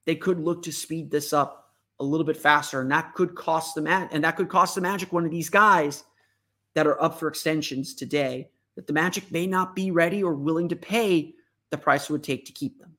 they 0.07 0.17
could 0.17 0.41
look 0.41 0.65
to 0.65 0.73
speed 0.73 1.09
this 1.09 1.33
up 1.33 1.71
a 2.01 2.05
little 2.05 2.27
bit 2.27 2.37
faster. 2.37 2.81
And 2.81 2.91
that 2.91 3.15
could 3.15 3.37
cost 3.37 3.77
the 3.77 3.83
Magic, 3.83 4.11
and 4.13 4.25
that 4.25 4.37
could 4.37 4.49
cost 4.49 4.75
the 4.75 4.81
Magic 4.81 5.13
one 5.13 5.25
of 5.25 5.31
these 5.31 5.51
guys 5.51 6.03
that 6.75 6.89
are 6.89 7.01
up 7.01 7.21
for 7.21 7.29
extensions 7.29 7.95
today 7.95 8.51
that 8.75 8.89
the 8.89 8.93
Magic 8.93 9.31
may 9.31 9.47
not 9.47 9.77
be 9.77 9.93
ready 9.93 10.25
or 10.25 10.35
willing 10.35 10.69
to 10.71 10.77
pay 10.77 11.35
the 11.71 11.79
price 11.79 12.11
it 12.11 12.13
would 12.13 12.25
take 12.25 12.45
to 12.47 12.53
keep 12.53 12.81
them. 12.81 12.97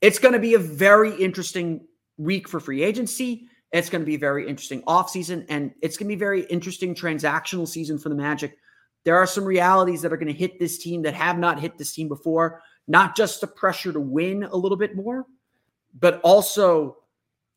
It's 0.00 0.20
going 0.20 0.34
to 0.34 0.38
be 0.38 0.54
a 0.54 0.60
very 0.60 1.12
interesting 1.16 1.88
week 2.16 2.48
for 2.48 2.60
free 2.60 2.82
agency. 2.82 3.48
It's 3.72 3.90
going 3.90 4.02
to 4.02 4.06
be 4.06 4.16
very 4.16 4.48
interesting 4.48 4.82
offseason, 4.82 5.46
and 5.48 5.72
it's 5.82 5.96
going 5.96 6.08
to 6.08 6.14
be 6.14 6.18
very 6.18 6.42
interesting 6.44 6.94
transactional 6.94 7.66
season 7.66 7.98
for 7.98 8.08
the 8.08 8.14
Magic 8.14 8.56
there 9.04 9.16
are 9.16 9.26
some 9.26 9.44
realities 9.44 10.02
that 10.02 10.12
are 10.12 10.16
going 10.16 10.32
to 10.32 10.38
hit 10.38 10.58
this 10.58 10.78
team 10.78 11.02
that 11.02 11.14
have 11.14 11.38
not 11.38 11.60
hit 11.60 11.78
this 11.78 11.92
team 11.92 12.08
before. 12.08 12.62
Not 12.88 13.16
just 13.16 13.40
the 13.40 13.46
pressure 13.46 13.92
to 13.92 14.00
win 14.00 14.44
a 14.44 14.56
little 14.56 14.76
bit 14.76 14.96
more, 14.96 15.26
but 15.98 16.20
also 16.22 16.98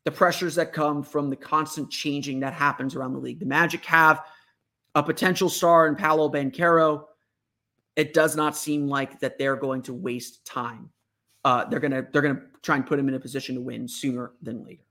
the 0.04 0.10
pressures 0.10 0.54
that 0.54 0.72
come 0.72 1.02
from 1.02 1.28
the 1.28 1.36
constant 1.36 1.90
changing 1.90 2.40
that 2.40 2.52
happens 2.52 2.94
around 2.94 3.14
the 3.14 3.18
league. 3.18 3.40
The 3.40 3.46
Magic 3.46 3.84
have 3.86 4.22
a 4.94 5.02
potential 5.02 5.48
star 5.48 5.86
in 5.86 5.96
Paolo 5.96 6.30
Banchero. 6.30 7.04
It 7.96 8.14
does 8.14 8.36
not 8.36 8.56
seem 8.56 8.86
like 8.86 9.20
that 9.20 9.38
they're 9.38 9.56
going 9.56 9.82
to 9.82 9.94
waste 9.94 10.46
time. 10.46 10.90
Uh, 11.44 11.64
they're 11.64 11.80
gonna 11.80 12.06
they're 12.12 12.22
gonna 12.22 12.42
try 12.62 12.76
and 12.76 12.86
put 12.86 12.98
him 12.98 13.08
in 13.08 13.14
a 13.14 13.20
position 13.20 13.54
to 13.54 13.60
win 13.60 13.88
sooner 13.88 14.32
than 14.42 14.64
later 14.64 14.82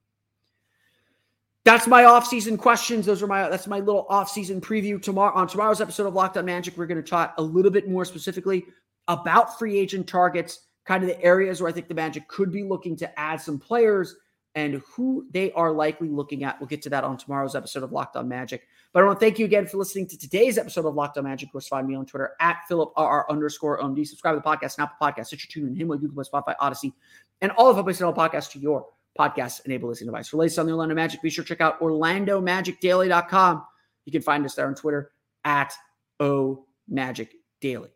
that's 1.67 1.86
my 1.86 2.06
off-season 2.06 2.56
questions. 2.56 3.06
Those 3.06 3.21
are 3.21 3.27
my 3.27 3.49
that's 3.49 3.67
my 3.67 3.80
little 3.80 4.06
off-season 4.08 4.62
preview. 4.62 5.01
Tomorrow 5.01 5.36
on 5.36 5.49
tomorrow's 5.49 5.82
episode 5.82 6.08
of 6.08 6.13
Locked 6.13 6.38
On 6.38 6.45
Magic, 6.45 6.77
we're 6.77 6.86
going 6.86 7.03
to 7.03 7.08
talk 7.08 7.34
a 7.38 7.41
little 7.41 7.71
bit 7.71 7.89
more 7.89 8.06
specifically 8.06 8.65
about 9.10 9.60
free 9.60 9.77
agent 9.77 10.08
targets, 10.08 10.67
kind 10.86 11.03
of 11.03 11.10
the 11.10 11.21
areas 11.21 11.60
where 11.60 11.69
I 11.69 11.73
think 11.73 11.89
the 11.89 11.93
Magic 11.93 12.25
could 12.30 12.53
be 12.53 12.63
looking 12.63 12.95
to 12.95 13.19
add 13.19 13.41
some 13.41 13.60
players 13.60 14.15
and 14.56 14.82
who 14.95 15.27
they 15.32 15.51
are 15.51 15.73
likely 15.73 16.08
looking 16.08 16.45
at. 16.45 16.58
We'll 16.58 16.67
get 16.67 16.82
to 16.84 16.89
that 16.89 17.03
on 17.03 17.17
tomorrow's 17.17 17.53
episode 17.53 17.84
of 17.84 17.91
Locked 17.91 18.15
On 18.15 18.30
Magic. 18.30 18.65
But 18.93 19.03
I 19.03 19.06
want 19.06 19.19
to 19.19 19.25
thank 19.25 19.38
you 19.38 19.43
again 19.45 19.67
for 19.67 19.75
listening 19.75 20.08
to 20.08 20.17
today's 20.17 20.58
episode 20.58 20.86
of 20.86 20.95
Locked 20.95 21.17
On 21.17 21.25
Magic. 21.25 21.49
Of 21.49 21.51
course, 21.51 21.67
find 21.67 21.86
me 21.86 21.95
on 21.95 22.06
Twitter 22.06 22.32
at 22.39 22.62
PhilipRR 22.71 23.25
underscore 23.30 23.80
OMD. 23.80 24.08
Subscribe 24.08 24.36
to 24.36 24.39
the 24.39 24.47
podcast, 24.47 24.80
Apple 24.80 24.95
Podcast, 25.01 25.27
Stitcher, 25.27 25.47
TuneIn, 25.47 25.77
Himalaya, 25.77 25.99
Google 25.99 26.23
Play, 26.23 26.32
Spotify, 26.32 26.56
Odyssey, 26.62 26.93
and 27.41 27.52
all 27.52 27.69
of 27.69 27.84
places 27.84 28.02
on 28.02 28.13
podcasts 28.13 28.52
to 28.52 28.60
your 28.60 28.86
podcast 29.17 29.65
enable 29.65 29.89
listening 29.89 30.08
device. 30.08 30.28
For 30.28 30.38
latest 30.38 30.60
on 30.60 30.65
the 30.65 30.71
Orlando 30.71 30.95
Magic, 30.95 31.21
be 31.21 31.30
sure 31.30 31.43
to 31.43 31.47
check 31.47 31.62
out 31.62 31.80
OrlandoMagicDaily.com. 31.80 33.65
You 34.06 34.12
can 34.12 34.21
find 34.21 34.45
us 34.45 34.56
there 34.56 34.67
on 34.67 34.76
Twitter 34.76 35.12
at 35.43 35.73
O 36.19 36.65
Magic 36.88 37.34
Daily. 37.62 37.89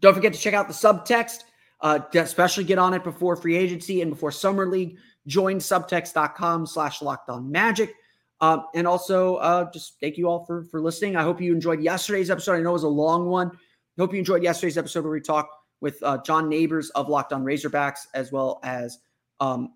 Don't 0.00 0.14
forget 0.14 0.32
to 0.32 0.38
check 0.38 0.54
out 0.54 0.68
the 0.68 0.74
subtext, 0.74 1.44
uh, 1.80 2.00
especially 2.14 2.64
get 2.64 2.78
on 2.78 2.94
it 2.94 3.02
before 3.02 3.34
free 3.36 3.56
agency 3.56 4.02
and 4.02 4.10
before 4.10 4.30
summer 4.30 4.66
league. 4.66 4.98
Join 5.26 5.56
subtext.com 5.56 6.66
slash 6.66 7.02
locked 7.02 7.30
on 7.30 7.50
magic. 7.50 7.94
Um, 8.40 8.66
and 8.74 8.86
also, 8.86 9.36
uh, 9.36 9.70
just 9.72 9.98
thank 10.00 10.18
you 10.18 10.28
all 10.28 10.44
for 10.44 10.64
for 10.64 10.80
listening. 10.80 11.16
I 11.16 11.22
hope 11.22 11.40
you 11.40 11.52
enjoyed 11.52 11.80
yesterday's 11.80 12.30
episode. 12.30 12.56
I 12.56 12.60
know 12.60 12.70
it 12.70 12.74
was 12.74 12.82
a 12.82 12.88
long 12.88 13.26
one. 13.26 13.48
I 13.48 14.02
hope 14.02 14.12
you 14.12 14.18
enjoyed 14.18 14.42
yesterday's 14.42 14.76
episode 14.76 15.04
where 15.04 15.12
we 15.12 15.22
talked 15.22 15.54
with 15.80 16.02
uh, 16.02 16.18
John 16.18 16.48
Neighbors 16.48 16.90
of 16.90 17.08
Locked 17.08 17.32
On 17.32 17.44
Razorbacks, 17.44 18.06
as 18.14 18.32
well 18.32 18.60
as 18.62 18.98
um, 19.40 19.74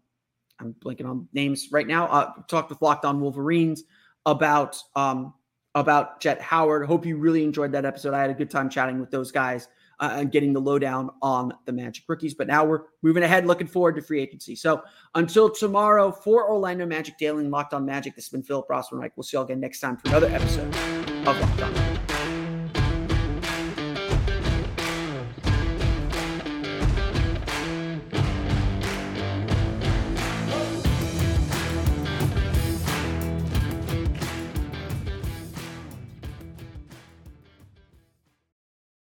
I'm 0.60 0.74
blanking 0.84 1.08
on 1.08 1.28
names 1.32 1.68
right 1.72 1.86
now. 1.86 2.06
Uh, 2.06 2.32
talked 2.48 2.70
with 2.70 2.82
Locked 2.82 3.04
On 3.04 3.20
Wolverines 3.20 3.84
about 4.26 4.76
um, 4.96 5.34
about 5.74 6.20
Jett 6.20 6.40
Howard. 6.40 6.86
Hope 6.86 7.06
you 7.06 7.16
really 7.16 7.44
enjoyed 7.44 7.72
that 7.72 7.84
episode. 7.84 8.14
I 8.14 8.20
had 8.20 8.30
a 8.30 8.34
good 8.34 8.50
time 8.50 8.68
chatting 8.68 9.00
with 9.00 9.10
those 9.10 9.30
guys 9.30 9.68
uh, 10.00 10.10
and 10.14 10.32
getting 10.32 10.52
the 10.52 10.60
lowdown 10.60 11.10
on 11.22 11.52
the 11.66 11.72
Magic 11.72 12.04
rookies. 12.08 12.34
But 12.34 12.48
now 12.48 12.64
we're 12.64 12.82
moving 13.02 13.22
ahead, 13.22 13.46
looking 13.46 13.66
forward 13.66 13.96
to 13.96 14.02
free 14.02 14.20
agency. 14.20 14.56
So 14.56 14.82
until 15.14 15.48
tomorrow 15.48 16.10
for 16.10 16.48
Orlando 16.48 16.86
Magic 16.86 17.18
Daily 17.18 17.44
and 17.44 17.52
Locked 17.52 17.74
On 17.74 17.84
Magic, 17.84 18.16
this 18.16 18.24
has 18.24 18.30
been 18.30 18.42
Philip 18.42 18.68
Rossman. 18.68 18.98
Mike. 18.98 19.12
We'll 19.16 19.24
see 19.24 19.36
you 19.36 19.40
all 19.40 19.44
again 19.44 19.60
next 19.60 19.80
time 19.80 19.96
for 19.96 20.08
another 20.08 20.28
episode 20.28 20.74
of 21.26 21.40
Locked 21.40 21.62
On. 21.62 22.09